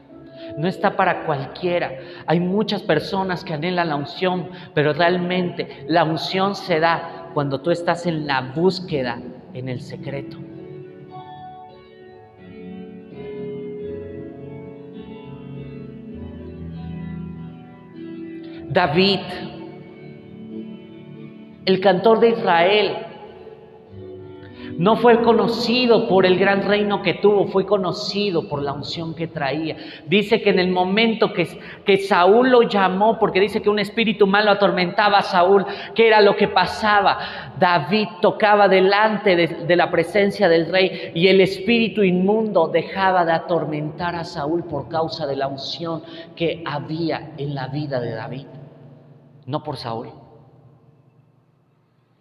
No 0.57 0.67
está 0.67 0.95
para 0.95 1.25
cualquiera. 1.25 1.91
Hay 2.25 2.39
muchas 2.39 2.81
personas 2.81 3.43
que 3.43 3.53
anhelan 3.53 3.89
la 3.89 3.95
unción, 3.95 4.49
pero 4.73 4.93
realmente 4.93 5.85
la 5.87 6.03
unción 6.03 6.55
se 6.55 6.79
da 6.79 7.29
cuando 7.33 7.61
tú 7.61 7.71
estás 7.71 8.05
en 8.05 8.25
la 8.25 8.41
búsqueda, 8.55 9.19
en 9.53 9.69
el 9.69 9.81
secreto. 9.81 10.37
David, 18.69 19.19
el 21.65 21.81
cantor 21.81 22.19
de 22.19 22.29
Israel, 22.29 22.97
no 24.79 24.95
fue 24.95 25.21
conocido 25.21 26.07
por 26.07 26.25
el 26.25 26.39
gran 26.39 26.63
reino 26.63 27.01
que 27.01 27.15
tuvo, 27.15 27.47
fue 27.47 27.65
conocido 27.65 28.47
por 28.47 28.61
la 28.61 28.71
unción 28.71 29.13
que 29.13 29.27
traía. 29.27 29.75
Dice 30.07 30.41
que 30.41 30.51
en 30.51 30.59
el 30.59 30.71
momento 30.71 31.33
que, 31.33 31.45
que 31.85 31.97
Saúl 31.97 32.49
lo 32.49 32.61
llamó, 32.61 33.19
porque 33.19 33.41
dice 33.41 33.61
que 33.61 33.69
un 33.69 33.79
espíritu 33.79 34.25
malo 34.25 34.51
atormentaba 34.51 35.17
a 35.17 35.23
Saúl, 35.23 35.65
¿qué 35.93 36.07
era 36.07 36.21
lo 36.21 36.37
que 36.37 36.47
pasaba? 36.47 37.53
David 37.59 38.07
tocaba 38.21 38.69
delante 38.69 39.35
de, 39.35 39.47
de 39.47 39.75
la 39.75 39.91
presencia 39.91 40.47
del 40.47 40.71
rey 40.71 41.11
y 41.13 41.27
el 41.27 41.41
espíritu 41.41 42.01
inmundo 42.01 42.69
dejaba 42.69 43.25
de 43.25 43.33
atormentar 43.33 44.15
a 44.15 44.23
Saúl 44.23 44.63
por 44.63 44.87
causa 44.87 45.27
de 45.27 45.35
la 45.35 45.49
unción 45.49 46.03
que 46.37 46.63
había 46.65 47.33
en 47.37 47.53
la 47.53 47.67
vida 47.67 47.99
de 47.99 48.11
David. 48.11 48.47
No 49.45 49.61
por 49.61 49.75
Saúl, 49.75 50.07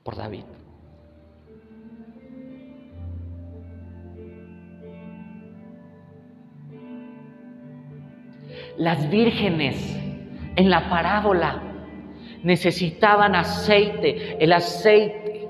por 0.02 0.16
David. 0.16 0.57
Las 8.78 9.10
vírgenes 9.10 9.76
en 10.54 10.70
la 10.70 10.88
parábola 10.88 11.60
necesitaban 12.44 13.34
aceite, 13.34 14.42
el 14.42 14.52
aceite. 14.52 15.48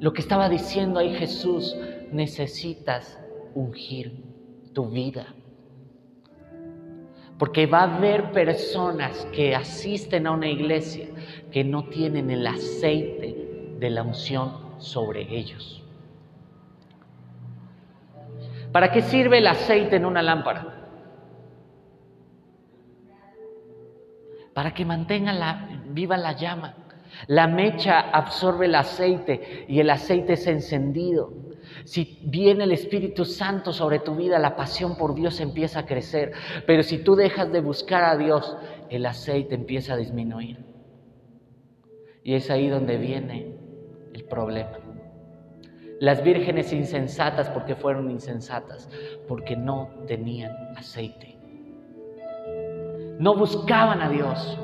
Lo 0.00 0.14
que 0.14 0.22
estaba 0.22 0.48
diciendo 0.48 0.98
ahí 0.98 1.14
Jesús, 1.14 1.76
necesitas 2.10 3.18
ungir 3.54 4.24
tu 4.72 4.88
vida. 4.88 5.26
Porque 7.38 7.66
va 7.66 7.80
a 7.80 7.96
haber 7.96 8.32
personas 8.32 9.26
que 9.34 9.54
asisten 9.54 10.26
a 10.26 10.30
una 10.30 10.48
iglesia 10.48 11.08
que 11.50 11.62
no 11.62 11.84
tienen 11.90 12.30
el 12.30 12.46
aceite 12.46 13.74
de 13.78 13.90
la 13.90 14.02
unción 14.02 14.52
sobre 14.78 15.22
ellos. 15.36 15.84
¿Para 18.72 18.90
qué 18.90 19.02
sirve 19.02 19.38
el 19.38 19.46
aceite 19.46 19.96
en 19.96 20.06
una 20.06 20.22
lámpara? 20.22 20.71
Para 24.54 24.74
que 24.74 24.84
mantenga 24.84 25.68
viva 25.86 26.16
la 26.16 26.32
llama. 26.32 26.74
La 27.26 27.46
mecha 27.46 28.00
absorbe 28.00 28.66
el 28.66 28.74
aceite 28.74 29.66
y 29.68 29.80
el 29.80 29.90
aceite 29.90 30.34
es 30.34 30.46
encendido. 30.46 31.32
Si 31.84 32.18
viene 32.22 32.64
el 32.64 32.72
Espíritu 32.72 33.24
Santo 33.24 33.72
sobre 33.72 33.98
tu 33.98 34.14
vida, 34.14 34.38
la 34.38 34.56
pasión 34.56 34.96
por 34.96 35.14
Dios 35.14 35.40
empieza 35.40 35.80
a 35.80 35.86
crecer. 35.86 36.32
Pero 36.66 36.82
si 36.82 36.98
tú 36.98 37.14
dejas 37.14 37.50
de 37.52 37.60
buscar 37.60 38.04
a 38.04 38.16
Dios, 38.16 38.56
el 38.88 39.06
aceite 39.06 39.54
empieza 39.54 39.94
a 39.94 39.96
disminuir. 39.96 40.64
Y 42.24 42.34
es 42.34 42.50
ahí 42.50 42.68
donde 42.68 42.98
viene 42.98 43.56
el 44.14 44.24
problema. 44.24 44.78
Las 45.98 46.22
vírgenes 46.22 46.72
insensatas, 46.72 47.48
porque 47.50 47.74
fueron 47.74 48.10
insensatas? 48.10 48.88
Porque 49.28 49.56
no 49.56 49.90
tenían 50.06 50.52
aceite 50.76 51.31
no 53.18 53.34
buscaban 53.36 54.00
a 54.00 54.08
Dios. 54.08 54.58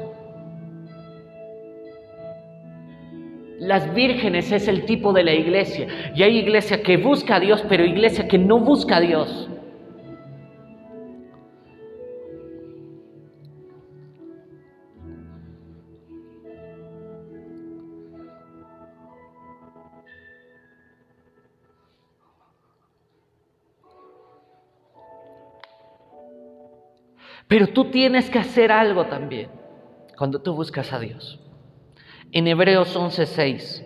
Las 3.59 3.93
vírgenes 3.93 4.53
es 4.53 4.69
el 4.69 4.85
tipo 4.85 5.13
de 5.13 5.25
la 5.25 5.35
iglesia. 5.35 5.89
Y 6.15 6.23
hay 6.23 6.39
iglesia 6.39 6.83
que 6.83 6.97
busca 6.97 7.37
a 7.37 7.41
Dios, 7.41 7.65
pero 7.69 7.85
iglesia 7.85 8.29
que 8.29 8.39
no 8.39 8.61
busca 8.61 8.97
a 8.97 9.01
Dios. 9.01 9.49
Pero 27.49 27.69
tú 27.69 27.87
tienes 27.87 28.31
que 28.31 28.39
hacer 28.39 28.71
algo 28.71 29.07
también 29.07 29.51
cuando 30.17 30.41
tú 30.41 30.55
buscas 30.55 30.93
a 30.93 31.01
Dios. 31.01 31.41
En 32.31 32.47
Hebreos 32.47 32.95
11:6 32.95 33.85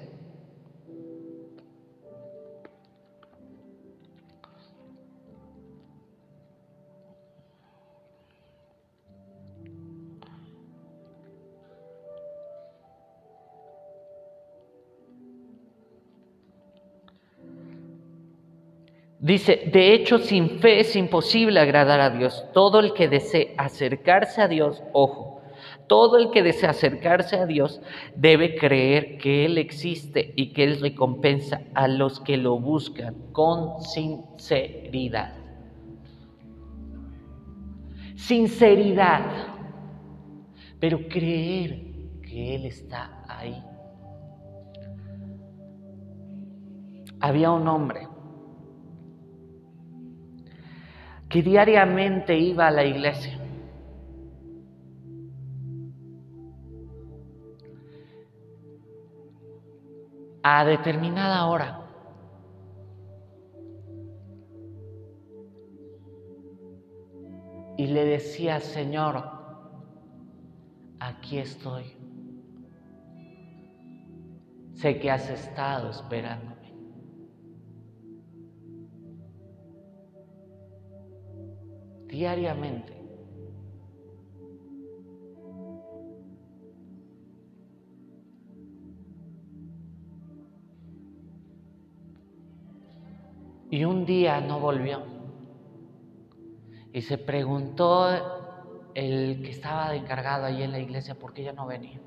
Dice, 19.33 19.70
de 19.72 19.95
hecho, 19.95 20.18
sin 20.18 20.61
fe 20.61 20.80
es 20.80 20.95
imposible 20.95 21.59
agradar 21.59 22.01
a 22.01 22.11
Dios. 22.11 22.45
Todo 22.53 22.80
el 22.80 22.93
que 22.93 23.09
desee 23.09 23.55
acercarse 23.57 24.43
a 24.43 24.47
Dios, 24.47 24.83
ojo, 24.93 25.41
todo 25.87 26.18
el 26.18 26.30
que 26.30 26.43
desea 26.43 26.68
acercarse 26.68 27.37
a 27.37 27.47
Dios 27.47 27.80
debe 28.14 28.57
creer 28.57 29.16
que 29.16 29.47
Él 29.47 29.57
existe 29.57 30.35
y 30.37 30.53
que 30.53 30.64
Él 30.64 30.83
recompensa 30.83 31.62
a 31.72 31.89
los 31.89 32.20
que 32.20 32.37
lo 32.37 32.61
buscan 32.61 33.14
con 33.33 33.80
sinceridad. 33.80 35.33
Sinceridad, 38.14 39.24
pero 40.78 41.09
creer 41.09 41.80
que 42.20 42.57
Él 42.57 42.66
está 42.66 43.24
ahí. 43.26 43.64
Había 47.18 47.51
un 47.51 47.66
hombre 47.66 48.11
que 51.33 51.43
diariamente 51.43 52.37
iba 52.37 52.66
a 52.66 52.70
la 52.70 52.85
iglesia. 52.85 53.39
A 60.43 60.62
determinada 60.66 61.47
hora. 61.47 61.80
Y 67.78 67.87
le 67.87 68.05
decía, 68.05 68.61
Señor, 68.61 69.24
aquí 71.01 71.39
estoy. 71.39 71.97
Sé 74.74 74.99
que 74.99 75.11
has 75.11 75.30
estado 75.30 75.89
esperando. 75.89 76.51
Diariamente. 82.12 82.92
Y 93.70 93.84
un 93.84 94.04
día 94.04 94.42
no 94.42 94.60
volvió. 94.60 95.00
Y 96.92 97.00
se 97.00 97.16
preguntó 97.16 98.10
el 98.94 99.42
que 99.42 99.50
estaba 99.50 99.94
encargado 99.94 100.44
ahí 100.44 100.62
en 100.62 100.72
la 100.72 100.80
iglesia 100.80 101.14
por 101.14 101.32
qué 101.32 101.44
ya 101.44 101.54
no 101.54 101.66
venía. 101.66 101.98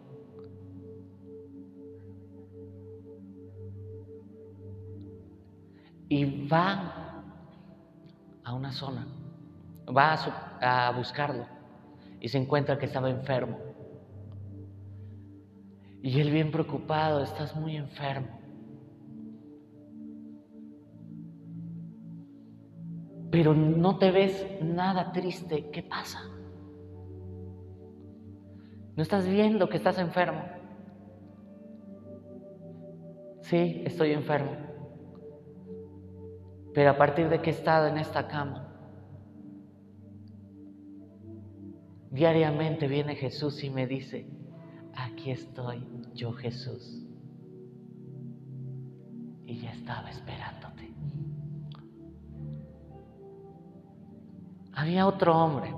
Y 6.08 6.48
va 6.48 7.24
a 8.44 8.54
una 8.54 8.72
zona 8.72 9.08
va 9.88 10.18
a, 10.62 10.92
buscarlo 10.92 11.46
y 12.20 12.30
se 12.30 12.38
encuentra 12.38 12.78
que 12.78 12.86
estaba 12.86 13.10
enfermo. 13.10 13.60
Y 16.02 16.20
él 16.20 16.32
bien 16.32 16.52
preocupado, 16.52 17.24
estás 17.24 17.56
muy 17.56 17.78
enfermo. 17.78 18.40
Pero 23.32 23.54
no 23.54 23.98
te 23.98 24.12
ves 24.12 24.46
nada 24.62 25.12
triste. 25.12 25.70
¿Qué 25.72 25.84
pasa? 25.84 26.22
¿No 28.96 29.04
estás 29.04 29.28
viendo 29.28 29.68
que 29.68 29.78
estás 29.78 29.98
enfermo? 29.98 30.44
Sí, 33.42 33.84
estoy 33.86 34.12
enfermo. 34.14 34.52
Pero 36.74 36.92
a 36.92 36.98
partir 36.98 37.30
de 37.30 37.42
que 37.42 37.50
he 37.50 37.54
estado 37.54 37.88
en 37.88 37.98
esta 37.98 38.28
cama, 38.28 38.65
Diariamente 42.16 42.88
viene 42.88 43.18
Jesús 43.18 43.62
y 43.66 43.70
me 43.70 43.88
dice, 43.88 44.26
aquí 44.96 45.32
estoy 45.32 45.86
yo 46.14 46.32
Jesús. 46.32 47.06
Y 49.46 49.58
ya 49.58 49.74
estaba 49.74 50.10
esperándote. 50.10 50.94
Había 54.72 55.06
otro 55.06 55.38
hombre. 55.38 55.76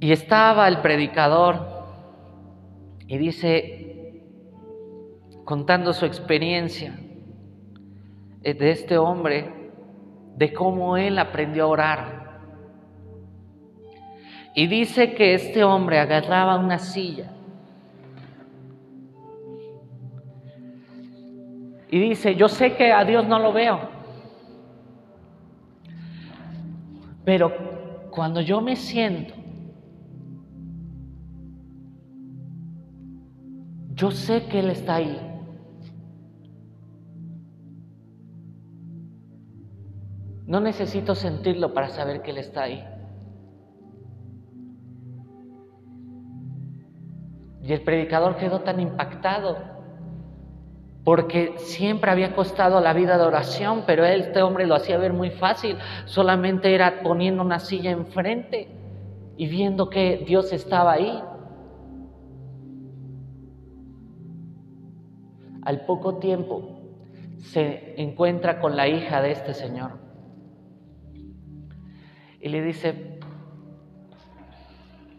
Y 0.00 0.10
estaba 0.10 0.66
el 0.66 0.80
predicador 0.80 1.64
y 3.06 3.18
dice, 3.18 4.20
contando 5.44 5.92
su 5.92 6.06
experiencia 6.06 6.98
de 8.40 8.70
este 8.72 8.98
hombre, 8.98 9.70
de 10.36 10.52
cómo 10.52 10.96
él 10.96 11.20
aprendió 11.20 11.62
a 11.62 11.68
orar 11.68 12.21
y 14.54 14.66
dice 14.66 15.14
que 15.14 15.34
este 15.34 15.64
hombre 15.64 15.98
agarraba 15.98 16.58
una 16.58 16.78
silla. 16.78 17.30
Y 21.90 21.98
dice, 21.98 22.34
yo 22.36 22.48
sé 22.48 22.74
que 22.74 22.92
a 22.92 23.04
Dios 23.04 23.26
no 23.26 23.38
lo 23.38 23.52
veo. 23.52 23.80
Pero 27.24 28.08
cuando 28.10 28.40
yo 28.40 28.60
me 28.60 28.76
siento, 28.76 29.34
yo 33.94 34.10
sé 34.10 34.46
que 34.46 34.60
Él 34.60 34.70
está 34.70 34.96
ahí. 34.96 35.28
No 40.46 40.60
necesito 40.60 41.14
sentirlo 41.14 41.72
para 41.72 41.88
saber 41.88 42.22
que 42.22 42.32
Él 42.32 42.38
está 42.38 42.64
ahí. 42.64 42.91
Y 47.62 47.72
el 47.72 47.82
predicador 47.82 48.36
quedó 48.36 48.60
tan 48.60 48.80
impactado 48.80 49.56
porque 51.04 51.54
siempre 51.58 52.10
había 52.10 52.34
costado 52.34 52.80
la 52.80 52.92
vida 52.92 53.18
de 53.18 53.24
oración, 53.24 53.84
pero 53.86 54.04
este 54.04 54.42
hombre 54.42 54.66
lo 54.66 54.74
hacía 54.74 54.98
ver 54.98 55.12
muy 55.12 55.30
fácil, 55.30 55.76
solamente 56.04 56.74
era 56.74 57.02
poniendo 57.02 57.42
una 57.42 57.58
silla 57.58 57.90
enfrente 57.90 58.68
y 59.36 59.48
viendo 59.48 59.90
que 59.90 60.24
Dios 60.26 60.52
estaba 60.52 60.92
ahí. 60.92 61.22
Al 65.64 65.84
poco 65.86 66.18
tiempo 66.18 66.80
se 67.38 68.00
encuentra 68.00 68.60
con 68.60 68.76
la 68.76 68.88
hija 68.88 69.22
de 69.22 69.32
este 69.32 69.54
señor 69.54 69.92
y 72.40 72.48
le 72.48 72.62
dice, 72.62 73.20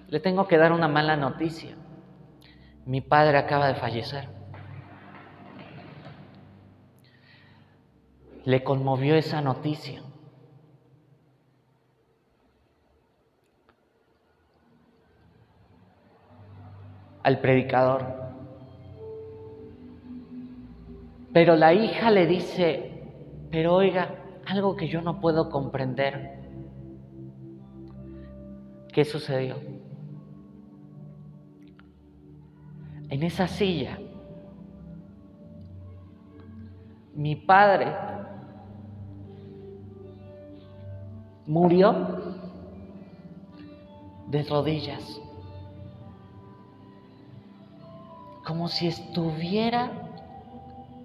le 0.10 0.20
tengo 0.20 0.48
que 0.48 0.58
dar 0.58 0.74
una 0.74 0.90
mala 0.90 1.16
noticia 1.16 1.78
mi 2.86 3.02
padre 3.02 3.38
acaba 3.38 3.68
de 3.68 3.76
fallecer. 3.76 4.28
Le 8.46 8.64
conmovió 8.64 9.16
esa 9.16 9.42
noticia. 9.42 10.04
al 17.24 17.40
predicador. 17.40 18.04
Pero 21.32 21.56
la 21.56 21.74
hija 21.74 22.12
le 22.12 22.28
dice, 22.28 22.92
pero 23.50 23.74
oiga, 23.74 24.16
algo 24.46 24.76
que 24.76 24.88
yo 24.88 25.02
no 25.02 25.20
puedo 25.20 25.50
comprender. 25.50 26.38
¿Qué 28.92 29.06
sucedió? 29.06 29.56
En 33.10 33.24
esa 33.24 33.48
silla, 33.48 33.98
mi 37.14 37.36
padre 37.36 37.94
murió 41.46 41.94
de 44.28 44.44
rodillas, 44.44 45.22
como 48.46 48.68
si 48.68 48.88
estuviera 48.88 49.92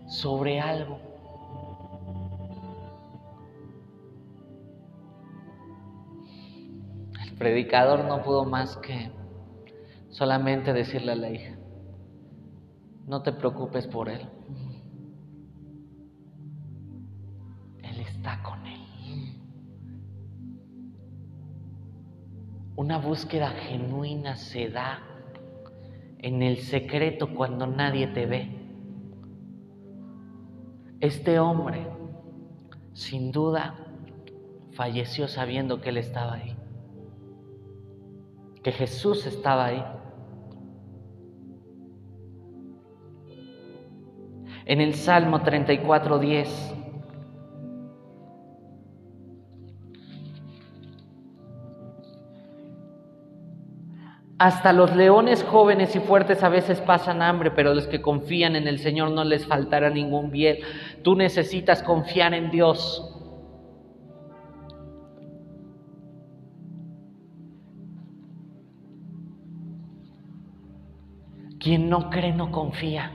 sobre 0.07 0.61
algo. 0.61 1.09
predicador 7.39 8.05
no 8.05 8.23
pudo 8.23 8.45
más 8.45 8.77
que 8.79 9.11
solamente 10.11 10.73
decirle 10.73 11.13
a 11.13 11.15
la 11.15 11.31
hija, 11.31 11.58
no 13.09 13.23
te 13.23 13.33
preocupes 13.33 13.87
por 13.87 14.09
él. 14.09 14.21
Él 17.83 18.01
está 18.01 18.43
con 18.43 18.67
él. 18.67 18.81
Una 22.77 22.99
búsqueda 22.99 23.49
genuina 23.49 24.37
se 24.37 24.69
da 24.69 25.01
en 26.19 26.43
el 26.43 26.59
secreto 26.59 27.35
cuando 27.35 27.67
nadie 27.67 28.09
te 28.09 28.27
ve. 28.27 28.55
Este 31.01 31.39
hombre, 31.39 31.87
sin 32.93 33.33
duda, 33.33 33.75
falleció 34.73 35.29
sabiendo 35.29 35.81
que 35.81 35.89
Él 35.89 35.97
estaba 35.97 36.35
ahí, 36.35 36.57
que 38.63 38.73
Jesús 38.73 39.27
estaba 39.27 39.67
ahí. 39.67 39.85
En 44.69 44.83
el 44.83 44.95
Salmo 44.95 45.41
34, 45.41 46.19
10. 46.19 46.75
Hasta 54.39 54.75
los 54.75 54.95
leones 54.95 55.43
jóvenes 55.43 55.97
y 55.97 56.01
fuertes 56.01 56.45
a 56.45 56.51
veces 56.51 56.83
pasan 56.83 57.23
hambre, 57.23 57.51
pero 57.51 57.73
los 57.73 57.87
que 57.87 58.03
confían 58.03 58.57
en 58.57 58.69
el 58.69 58.79
Señor 58.79 59.11
no 59.11 59.25
les 59.25 59.47
faltará 59.47 59.89
ningún 59.89 60.31
bien. 60.31 60.59
Tú 61.03 61.17
necesitas 61.17 61.83
confiar 61.83 62.35
en 62.35 62.51
Dios. 62.51 63.15
Quien 71.59 71.89
no 71.89 72.11
cree 72.11 72.35
no 72.35 72.53
confía. 72.53 73.11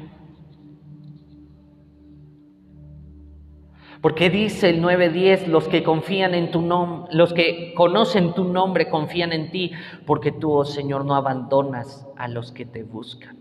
Porque 4.04 4.30
dice 4.30 4.70
el 4.70 4.82
9:10, 4.82 5.48
los 5.48 5.70
que 5.70 5.82
confían 5.82 6.36
en 6.36 6.52
tu 6.52 6.62
nombre, 6.62 7.10
los 7.14 7.32
que 7.32 7.74
conocen 7.74 8.34
tu 8.34 8.44
nombre 8.44 8.90
confían 8.90 9.32
en 9.32 9.50
ti, 9.50 9.72
porque 10.06 10.34
tú, 10.34 10.52
oh 10.52 10.66
Señor, 10.66 11.06
no 11.06 11.16
abandonas 11.16 12.06
a 12.18 12.28
los 12.28 12.52
que 12.52 12.66
te 12.66 12.84
buscan. 12.84 13.38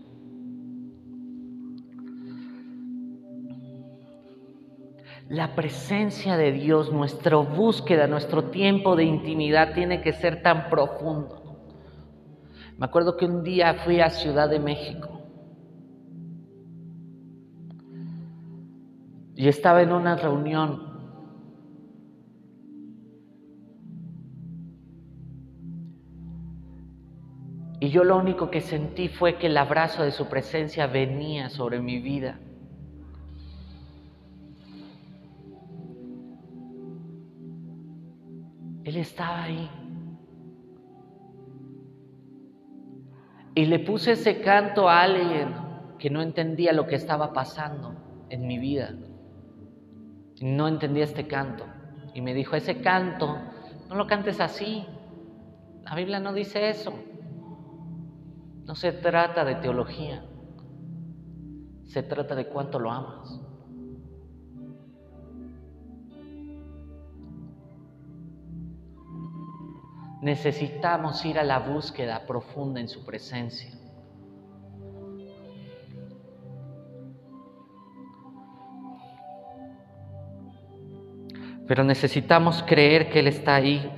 La 5.27 5.53
presencia 5.53 6.37
de 6.37 6.53
Dios, 6.53 6.93
nuestra 6.93 7.35
búsqueda, 7.35 8.07
nuestro 8.07 8.45
tiempo 8.45 8.95
de 8.95 9.03
intimidad 9.03 9.73
tiene 9.73 9.99
que 9.99 10.13
ser 10.13 10.41
tan 10.43 10.69
profundo. 10.69 11.57
Me 12.77 12.85
acuerdo 12.85 13.17
que 13.17 13.25
un 13.25 13.43
día 13.43 13.73
fui 13.83 13.99
a 13.99 14.09
Ciudad 14.09 14.49
de 14.49 14.59
México 14.59 15.22
y 19.35 19.47
estaba 19.47 19.81
en 19.81 19.91
una 19.91 20.15
reunión. 20.15 20.93
Y 27.79 27.89
yo 27.89 28.03
lo 28.03 28.17
único 28.17 28.49
que 28.49 28.61
sentí 28.61 29.09
fue 29.09 29.37
que 29.37 29.47
el 29.47 29.57
abrazo 29.57 30.03
de 30.03 30.11
su 30.11 30.27
presencia 30.27 30.87
venía 30.87 31.49
sobre 31.49 31.81
mi 31.81 31.99
vida. 31.99 32.39
Él 38.85 38.97
estaba 38.97 39.43
ahí. 39.43 39.69
Y 43.55 43.65
le 43.65 43.79
puse 43.79 44.13
ese 44.13 44.41
canto 44.41 44.89
a 44.89 45.01
alguien 45.01 45.53
que 45.99 46.09
no 46.09 46.21
entendía 46.21 46.73
lo 46.73 46.87
que 46.87 46.95
estaba 46.95 47.33
pasando 47.33 47.95
en 48.29 48.47
mi 48.47 48.57
vida 48.57 48.95
no 50.43 50.67
entendía 50.67 51.05
este 51.05 51.25
canto. 51.25 51.65
Y 52.13 52.19
me 52.19 52.33
dijo, 52.33 52.57
ese 52.57 52.81
canto, 52.81 53.37
no 53.87 53.95
lo 53.95 54.07
cantes 54.07 54.41
así. 54.41 54.85
La 55.83 55.95
Biblia 55.95 56.19
no 56.19 56.33
dice 56.33 56.69
eso. 56.69 56.93
No 58.65 58.75
se 58.75 58.91
trata 58.91 59.45
de 59.45 59.55
teología. 59.55 60.25
Se 61.85 62.03
trata 62.03 62.35
de 62.35 62.47
cuánto 62.47 62.77
lo 62.77 62.91
amas. 62.91 63.39
Necesitamos 70.21 71.23
ir 71.23 71.39
a 71.39 71.43
la 71.43 71.59
búsqueda 71.59 72.25
profunda 72.25 72.81
en 72.81 72.89
su 72.89 73.05
presencia. 73.05 73.71
Pero 81.73 81.83
necesitamos 81.83 82.63
creer 82.67 83.09
que 83.09 83.17
Él 83.17 83.25
está 83.25 83.55
ahí. 83.55 83.91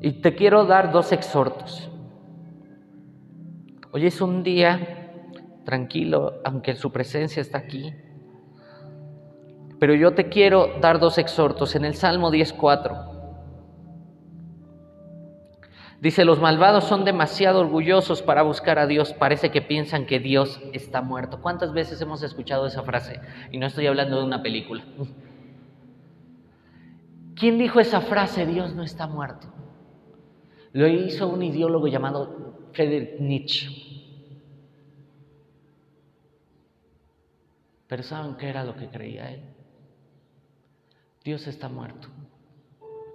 Y 0.00 0.12
te 0.22 0.36
quiero 0.36 0.64
dar 0.64 0.92
dos 0.92 1.10
exhortos. 1.10 1.90
Hoy 3.90 4.06
es 4.06 4.20
un 4.20 4.44
día 4.44 5.18
tranquilo, 5.64 6.34
aunque 6.44 6.76
su 6.76 6.92
presencia 6.92 7.40
está 7.40 7.58
aquí. 7.58 7.92
Pero 9.80 9.96
yo 9.96 10.14
te 10.14 10.28
quiero 10.28 10.78
dar 10.80 11.00
dos 11.00 11.18
exhortos 11.18 11.74
en 11.74 11.84
el 11.84 11.96
Salmo 11.96 12.30
10.4. 12.30 13.11
Dice, 16.02 16.24
los 16.24 16.40
malvados 16.40 16.82
son 16.82 17.04
demasiado 17.04 17.60
orgullosos 17.60 18.22
para 18.22 18.42
buscar 18.42 18.80
a 18.80 18.88
Dios. 18.88 19.12
Parece 19.12 19.52
que 19.52 19.62
piensan 19.62 20.04
que 20.04 20.18
Dios 20.18 20.60
está 20.72 21.00
muerto. 21.00 21.40
¿Cuántas 21.40 21.72
veces 21.72 22.00
hemos 22.00 22.24
escuchado 22.24 22.66
esa 22.66 22.82
frase? 22.82 23.20
Y 23.52 23.58
no 23.58 23.68
estoy 23.68 23.86
hablando 23.86 24.18
de 24.18 24.24
una 24.24 24.42
película. 24.42 24.84
¿Quién 27.36 27.56
dijo 27.56 27.78
esa 27.78 28.00
frase? 28.00 28.46
Dios 28.46 28.74
no 28.74 28.82
está 28.82 29.06
muerto. 29.06 29.46
Lo 30.72 30.88
hizo 30.88 31.28
un 31.28 31.44
ideólogo 31.44 31.86
llamado 31.86 32.66
Friedrich 32.72 33.20
Nietzsche. 33.20 33.68
Pero 37.86 38.02
¿saben 38.02 38.34
qué 38.34 38.48
era 38.48 38.64
lo 38.64 38.74
que 38.74 38.88
creía 38.88 39.30
él? 39.30 39.42
Dios 41.22 41.46
está 41.46 41.68
muerto. 41.68 42.08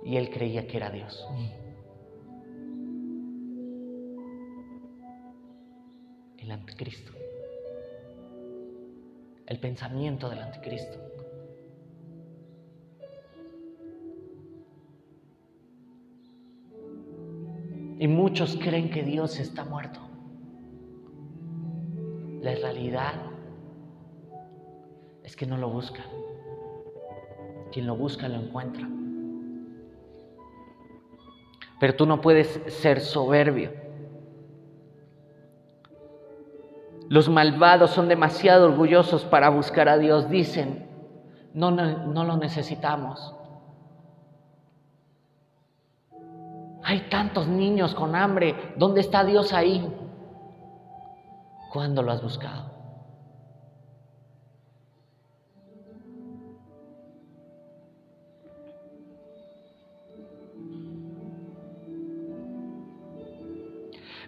Y 0.06 0.16
él 0.16 0.30
creía 0.30 0.66
que 0.68 0.78
era 0.78 0.90
Dios. 0.90 1.28
El 6.48 6.54
anticristo. 6.54 7.12
El 9.46 9.60
pensamiento 9.60 10.30
del 10.30 10.40
anticristo. 10.40 10.98
Y 18.00 18.08
muchos 18.08 18.58
creen 18.62 18.90
que 18.90 19.04
Dios 19.04 19.40
está 19.40 19.66
muerto. 19.66 20.00
La 22.42 22.56
realidad 22.56 23.16
es 25.24 25.36
que 25.36 25.46
no 25.46 25.58
lo 25.58 25.70
buscan. 25.70 26.06
Quien 27.74 27.88
lo 27.88 27.98
busca 27.98 28.30
lo 28.30 28.36
encuentra. 28.36 28.88
Pero 31.80 31.96
tú 31.96 32.06
no 32.06 32.22
puedes 32.22 32.62
ser 32.68 33.02
soberbio 33.02 33.87
Los 37.10 37.30
malvados 37.30 37.92
son 37.92 38.10
demasiado 38.10 38.66
orgullosos 38.66 39.24
para 39.24 39.50
buscar 39.50 39.88
a 39.88 39.98
Dios. 39.98 40.30
Dicen, 40.30 40.88
no, 41.54 41.72
no, 41.72 42.24
lo 42.26 42.38
necesitamos. 42.38 43.34
Hay 46.84 47.08
tantos 47.10 47.48
niños 47.48 47.96
con 47.96 48.16
hambre. 48.16 48.74
¿Dónde 48.78 49.02
está 49.02 49.24
Dios 49.24 49.54
ahí? 49.54 49.90
¿Cuándo 51.72 52.02
lo 52.02 52.12
has 52.12 52.22
buscado? 52.22 52.78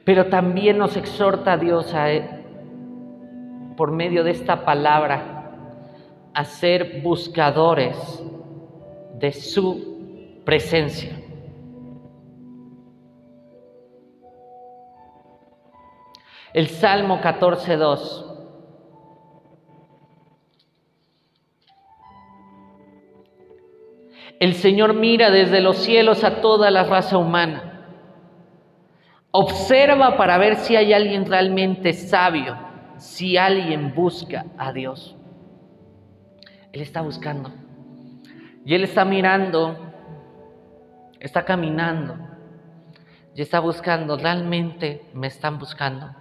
Pero 0.05 0.27
también 0.27 0.77
nos 0.77 0.97
exhorta 0.97 1.53
a 1.53 1.57
Dios 1.57 1.93
a, 1.93 2.38
por 3.79 3.91
medio 3.93 4.25
de 4.25 4.31
esta 4.31 4.65
palabra 4.65 5.53
a 6.33 6.43
ser 6.43 6.99
buscadores 7.01 7.95
de 9.13 9.31
su 9.31 10.41
presencia. 10.43 11.17
El 16.53 16.67
Salmo 16.67 17.21
14.2. 17.21 18.25
El 24.41 24.55
Señor 24.55 24.93
mira 24.93 25.31
desde 25.31 25.61
los 25.61 25.77
cielos 25.77 26.25
a 26.25 26.41
toda 26.41 26.69
la 26.69 26.83
raza 26.83 27.17
humana. 27.17 27.87
Observa 29.31 30.17
para 30.17 30.37
ver 30.37 30.57
si 30.57 30.75
hay 30.75 30.91
alguien 30.91 31.25
realmente 31.25 31.93
sabio 31.93 32.68
si 32.99 33.37
alguien 33.37 33.93
busca 33.95 34.45
a 34.57 34.71
Dios. 34.71 35.17
Él 36.71 36.81
está 36.81 37.01
buscando. 37.01 37.51
Y 38.65 38.75
Él 38.75 38.83
está 38.83 39.05
mirando, 39.05 39.77
está 41.19 41.43
caminando 41.43 42.17
y 43.33 43.41
está 43.41 43.59
buscando. 43.59 44.17
¿Realmente 44.17 45.05
me 45.13 45.27
están 45.27 45.57
buscando? 45.57 46.15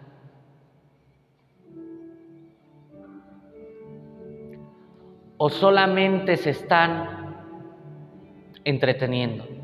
¿O 5.36 5.50
solamente 5.50 6.36
se 6.36 6.50
están 6.50 7.18
entreteniendo. 8.68 9.57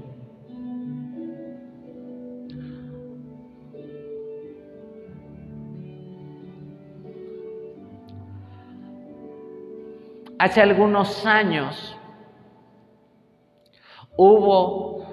Hace 10.38 10.60
algunos 10.60 11.24
años 11.26 11.96
hubo 14.16 15.06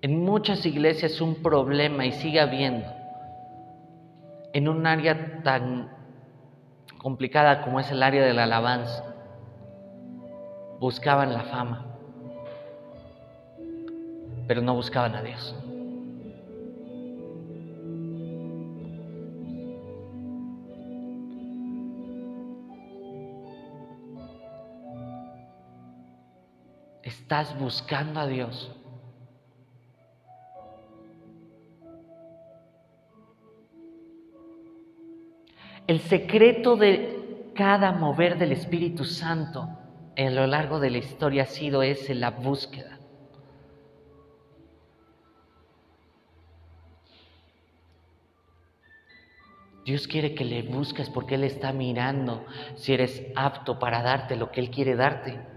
en 0.00 0.24
muchas 0.24 0.66
iglesias 0.66 1.20
un 1.20 1.36
problema 1.36 2.04
y 2.04 2.12
sigue 2.12 2.40
habiendo 2.40 2.86
en 4.52 4.68
un 4.68 4.86
área 4.86 5.42
tan 5.42 5.90
complicada 6.98 7.62
como 7.62 7.80
es 7.80 7.90
el 7.90 8.02
área 8.02 8.24
de 8.24 8.32
la 8.32 8.44
alabanza. 8.44 9.04
Buscaban 10.78 11.32
la 11.32 11.44
fama 11.44 11.92
pero 14.46 14.60
no 14.60 14.74
buscaban 14.74 15.14
a 15.14 15.22
Dios. 15.22 15.54
¿Estás 27.12 27.58
buscando 27.58 28.20
a 28.20 28.26
Dios? 28.26 28.70
El 35.86 36.00
secreto 36.00 36.76
de 36.76 37.50
cada 37.54 37.92
mover 37.92 38.38
del 38.38 38.52
Espíritu 38.52 39.04
Santo 39.04 39.68
a 40.16 40.30
lo 40.30 40.46
largo 40.46 40.80
de 40.80 40.88
la 40.90 40.98
historia 40.98 41.42
ha 41.42 41.46
sido 41.46 41.82
ese, 41.82 42.14
la 42.14 42.30
búsqueda. 42.30 42.98
Dios 49.84 50.06
quiere 50.06 50.34
que 50.34 50.44
le 50.44 50.62
busques 50.62 51.10
porque 51.10 51.34
Él 51.34 51.44
está 51.44 51.72
mirando 51.72 52.46
si 52.76 52.94
eres 52.94 53.22
apto 53.34 53.78
para 53.78 54.00
darte 54.00 54.36
lo 54.36 54.50
que 54.50 54.60
Él 54.60 54.70
quiere 54.70 54.94
darte. 54.94 55.51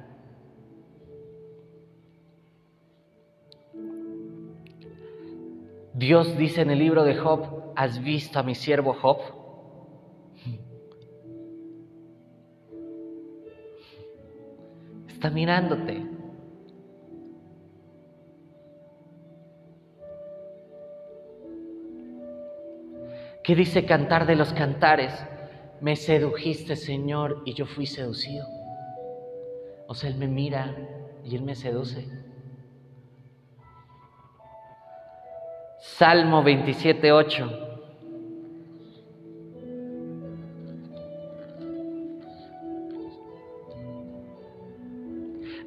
Dios 5.96 6.38
dice 6.38 6.60
en 6.60 6.72
el 6.72 6.80
libro 6.80 7.06
de 7.06 7.16
Job, 7.16 7.72
¿has 7.74 8.04
visto 8.04 8.38
a 8.38 8.44
mi 8.44 8.54
siervo 8.54 8.94
Job? 8.94 9.18
Está 15.08 15.30
mirándote. 15.30 16.06
¿Qué 23.42 23.56
dice 23.56 23.86
cantar 23.86 24.26
de 24.26 24.36
los 24.36 24.52
cantares? 24.52 25.14
Me 25.80 25.96
sedujiste, 25.96 26.76
Señor, 26.76 27.42
y 27.46 27.54
yo 27.54 27.66
fui 27.66 27.86
seducido. 27.86 28.46
O 29.88 29.94
sea, 29.94 30.10
Él 30.10 30.18
me 30.18 30.28
mira 30.28 30.76
y 31.24 31.38
Él 31.38 31.44
me 31.44 31.56
seduce. 31.56 32.25
Salmo 35.94 36.44
27, 36.44 37.12
8. 37.14 37.66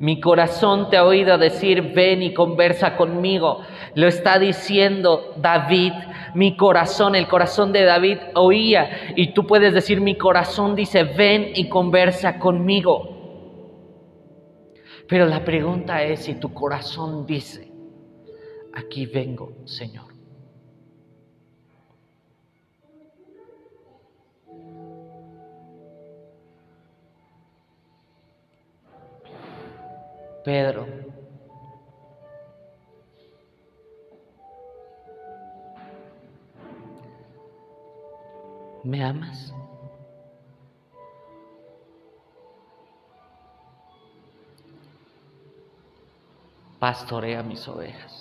Mi 0.01 0.21
corazón 0.21 0.91
te 0.91 0.99
ha 0.99 1.05
oído 1.05 1.39
decir, 1.39 1.95
ven 1.95 2.23
y 2.23 2.35
conversa 2.35 2.97
conmigo. 2.97 3.63
Lo 3.95 4.07
está 4.07 4.39
diciendo 4.39 5.33
David, 5.39 5.93
mi 6.35 6.57
corazón, 6.59 7.15
el 7.15 7.27
corazón 7.27 7.73
de 7.73 7.85
David 7.85 8.19
oía. 8.35 9.15
Y 9.17 9.33
tú 9.33 9.47
puedes 9.47 9.73
decir, 9.73 10.01
mi 10.03 10.17
corazón 10.17 10.75
dice, 10.75 11.05
ven 11.05 11.53
y 11.55 11.71
conversa 11.71 12.39
conmigo. 12.39 13.17
Pero 15.09 15.25
la 15.25 15.43
pregunta 15.43 16.03
es 16.03 16.25
si 16.25 16.35
tu 16.35 16.53
corazón 16.53 17.25
dice, 17.25 17.68
aquí 18.73 19.07
vengo, 19.07 19.53
Señor. 19.67 20.19
Pedro, 30.45 30.87
¿me 38.83 39.05
amas? 39.05 39.53
Pastorea 46.79 47.43
mis 47.43 47.69
ovejas. 47.69 48.18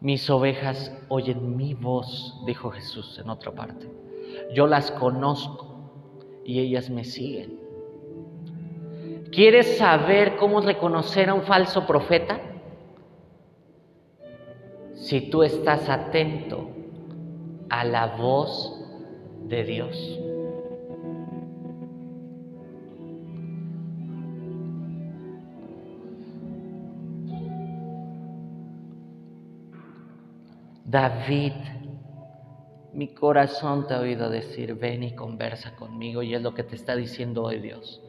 Mis 0.00 0.30
ovejas 0.30 0.92
oyen 1.08 1.56
mi 1.56 1.74
voz, 1.74 2.40
dijo 2.46 2.70
Jesús 2.70 3.18
en 3.18 3.28
otra 3.28 3.52
parte. 3.52 3.86
Yo 4.54 4.66
las 4.66 4.90
conozco 4.92 5.66
y 6.44 6.60
ellas 6.60 6.88
me 6.88 7.04
siguen. 7.04 7.60
¿Quieres 9.30 9.76
saber 9.76 10.36
cómo 10.36 10.60
reconocer 10.60 11.28
a 11.28 11.34
un 11.34 11.42
falso 11.42 11.86
profeta? 11.86 12.40
Si 14.94 15.20
tú 15.30 15.42
estás 15.42 15.88
atento 15.88 16.68
a 17.68 17.84
la 17.84 18.06
voz 18.16 18.76
de 19.48 19.64
Dios. 19.64 20.20
David, 30.90 31.52
mi 32.92 33.14
corazón 33.14 33.86
te 33.86 33.94
ha 33.94 34.00
oído 34.00 34.28
decir, 34.28 34.74
ven 34.74 35.04
y 35.04 35.14
conversa 35.14 35.76
conmigo, 35.76 36.22
y 36.22 36.34
es 36.34 36.42
lo 36.42 36.52
que 36.52 36.64
te 36.64 36.74
está 36.74 36.96
diciendo 36.96 37.44
hoy 37.44 37.60
Dios 37.60 38.02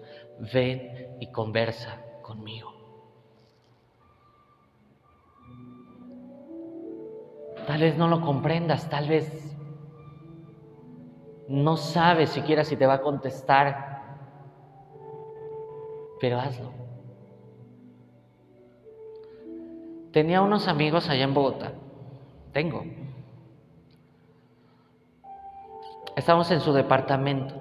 ven 0.52 1.18
y 1.20 1.28
conversa 1.28 2.00
conmigo. 2.24 2.74
Tal 7.68 7.82
vez 7.82 7.96
no 7.98 8.08
lo 8.08 8.22
comprendas, 8.22 8.90
tal 8.90 9.08
vez 9.08 9.56
no 11.48 11.78
sabes 11.78 12.32
siquiera 12.32 12.64
si 12.64 12.76
te 12.76 12.88
va 12.88 12.96
a 12.96 13.02
contestar, 13.02 14.02
pero 16.20 16.40
hazlo. 16.40 16.72
Tenía 20.12 20.42
unos 20.42 20.68
amigos 20.68 21.08
allá 21.08 21.24
en 21.24 21.34
Bogotá, 21.34 21.74
tengo. 22.52 22.86
Estamos 26.16 26.52
en 26.52 26.62
su 26.62 26.74
departamento. 26.74 27.56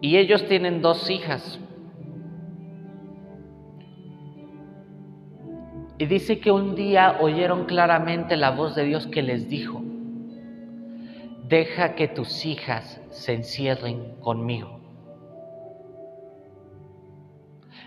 Y 0.00 0.16
ellos 0.16 0.46
tienen 0.48 0.80
dos 0.82 1.10
hijas. 1.10 1.60
Y 5.98 6.06
dice 6.06 6.40
que 6.40 6.50
un 6.50 6.74
día 6.74 7.18
oyeron 7.20 7.66
claramente 7.66 8.36
la 8.36 8.50
voz 8.50 8.74
de 8.74 8.84
Dios 8.84 9.06
que 9.06 9.22
les 9.22 9.50
dijo, 9.50 9.82
deja 11.46 11.94
que 11.94 12.08
tus 12.08 12.46
hijas 12.46 13.02
se 13.10 13.34
encierren 13.34 14.14
conmigo. 14.20 14.79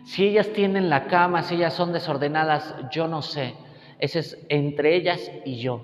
Si 0.03 0.25
ellas 0.25 0.51
tienen 0.53 0.89
la 0.89 1.07
cama, 1.07 1.43
si 1.43 1.55
ellas 1.55 1.73
son 1.73 1.93
desordenadas, 1.93 2.75
yo 2.91 3.07
no 3.07 3.21
sé. 3.21 3.55
Ese 3.99 4.19
es 4.19 4.45
entre 4.49 4.95
ellas 4.95 5.31
y 5.45 5.57
yo. 5.57 5.81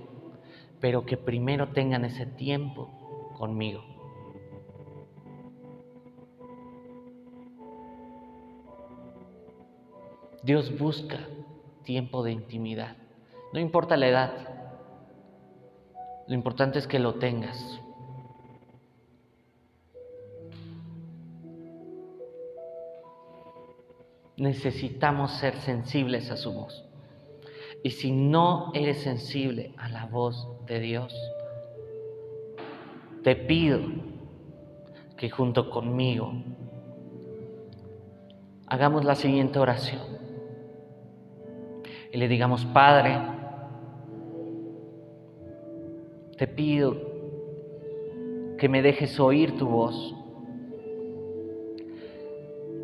Pero 0.80 1.06
que 1.06 1.18
primero 1.18 1.70
tengan 1.70 2.06
ese 2.06 2.26
tiempo 2.26 3.34
conmigo. 3.38 3.84
Dios 10.44 10.78
busca 10.78 11.20
tiempo 11.84 12.24
de 12.24 12.32
intimidad. 12.32 12.96
No 13.54 13.60
importa 13.60 13.98
la 13.98 14.08
edad. 14.08 14.32
Lo 16.28 16.34
importante 16.34 16.80
es 16.80 16.88
que 16.88 17.00
lo 17.00 17.16
tengas. 17.16 17.82
Necesitamos 24.40 25.32
ser 25.34 25.56
sensibles 25.58 26.32
a 26.32 26.38
su 26.38 26.54
voz. 26.54 26.86
Y 27.84 27.92
si 27.92 28.12
no 28.12 28.72
eres 28.74 29.02
sensible 29.02 29.74
a 29.78 29.90
la 29.90 30.06
voz 30.06 30.48
de 30.66 30.80
Dios, 30.80 31.16
te 33.24 33.36
pido 33.36 33.82
que 35.18 35.30
junto 35.30 35.70
conmigo 35.70 36.34
hagamos 38.68 39.04
la 39.04 39.16
siguiente 39.16 39.60
oración. 39.60 40.02
Y 42.12 42.18
le 42.18 42.28
digamos, 42.28 42.66
Padre, 42.66 43.18
te 46.38 46.48
pido 46.48 46.96
que 48.58 48.70
me 48.70 48.82
dejes 48.82 49.20
oír 49.20 49.58
tu 49.58 49.68
voz, 49.68 50.16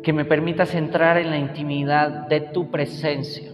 que 0.06 0.12
me 0.12 0.24
permitas 0.24 0.72
entrar 0.76 1.18
en 1.18 1.30
la 1.30 1.36
intimidad 1.36 2.28
de 2.28 2.40
tu 2.40 2.70
presencia. 2.70 3.50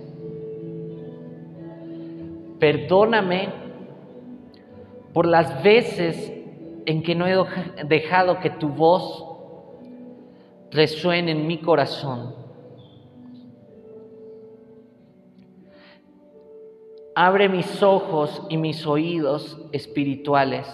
Perdóname 2.59 3.48
por 5.14 5.26
las 5.26 5.62
veces 5.62 6.30
en 6.84 7.03
que 7.03 7.14
no 7.14 7.26
he 7.26 7.86
dejado 7.86 8.38
que 8.40 8.50
tu 8.50 8.68
voz 8.68 9.24
resuene 10.70 11.30
en 11.30 11.46
mi 11.46 11.57
corazón. 11.57 12.34
Abre 17.14 17.48
mis 17.48 17.82
ojos 17.82 18.42
y 18.50 18.59
mis 18.59 18.86
oídos 18.86 19.59
espirituales 19.72 20.68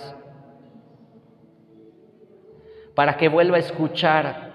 para 2.97 3.17
que 3.17 3.29
vuelva 3.29 3.59
a 3.59 3.61
escuchar 3.61 4.48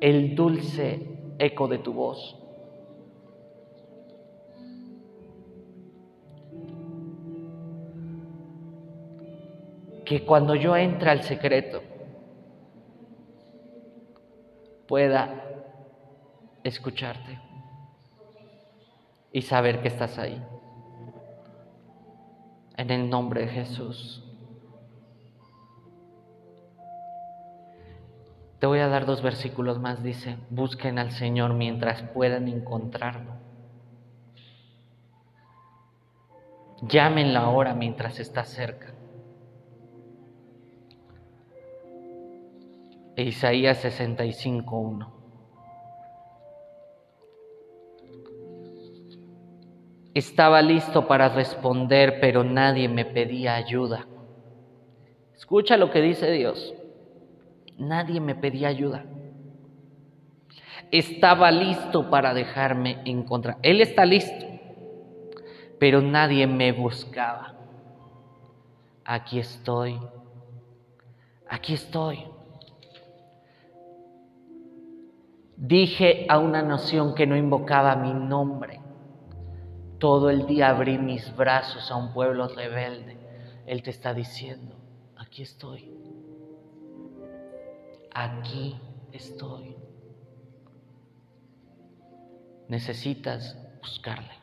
el 0.00 0.34
dulce 0.34 1.34
eco 1.38 1.68
de 1.68 1.78
tu 1.78 1.92
voz. 1.92 2.38
que 10.08 10.24
cuando 10.24 10.54
yo 10.54 10.74
entre 10.74 11.10
al 11.10 11.22
secreto 11.22 11.82
pueda 14.86 15.44
escucharte 16.64 17.38
y 19.30 19.42
saber 19.42 19.82
que 19.82 19.88
estás 19.88 20.18
ahí. 20.18 20.42
En 22.78 22.90
el 22.90 23.10
nombre 23.10 23.42
de 23.42 23.48
Jesús. 23.48 24.27
Te 28.58 28.66
voy 28.66 28.80
a 28.80 28.88
dar 28.88 29.06
dos 29.06 29.22
versículos 29.22 29.78
más. 29.78 30.02
Dice, 30.02 30.36
busquen 30.50 30.98
al 30.98 31.12
Señor 31.12 31.54
mientras 31.54 32.02
puedan 32.02 32.48
encontrarlo. 32.48 33.32
Llámenlo 36.82 37.38
ahora 37.38 37.74
mientras 37.74 38.18
está 38.20 38.44
cerca. 38.44 38.94
Isaías 43.16 43.84
65.1. 43.84 45.08
Estaba 50.14 50.62
listo 50.62 51.06
para 51.06 51.28
responder, 51.28 52.18
pero 52.20 52.44
nadie 52.44 52.88
me 52.88 53.04
pedía 53.04 53.54
ayuda. 53.56 54.06
Escucha 55.36 55.76
lo 55.76 55.90
que 55.90 56.00
dice 56.00 56.30
Dios. 56.30 56.74
Nadie 57.78 58.20
me 58.20 58.34
pedía 58.34 58.68
ayuda. 58.68 59.04
Estaba 60.90 61.50
listo 61.50 62.10
para 62.10 62.34
dejarme 62.34 63.00
encontrar. 63.04 63.58
Él 63.62 63.80
está 63.80 64.04
listo, 64.04 64.46
pero 65.78 66.02
nadie 66.02 66.46
me 66.46 66.72
buscaba. 66.72 67.54
Aquí 69.04 69.38
estoy. 69.38 69.98
Aquí 71.48 71.74
estoy. 71.74 72.24
Dije 75.56 76.26
a 76.28 76.38
una 76.38 76.62
nación 76.62 77.14
que 77.14 77.26
no 77.26 77.36
invocaba 77.36 77.94
mi 77.96 78.12
nombre. 78.12 78.80
Todo 79.98 80.30
el 80.30 80.46
día 80.46 80.70
abrí 80.70 80.98
mis 80.98 81.34
brazos 81.36 81.90
a 81.90 81.96
un 81.96 82.12
pueblo 82.12 82.48
rebelde. 82.48 83.16
Él 83.66 83.82
te 83.82 83.90
está 83.90 84.14
diciendo, 84.14 84.74
aquí 85.16 85.42
estoy. 85.42 86.07
Aquí 88.14 88.76
estoy. 89.12 89.76
Necesitas 92.68 93.56
buscarle. 93.80 94.37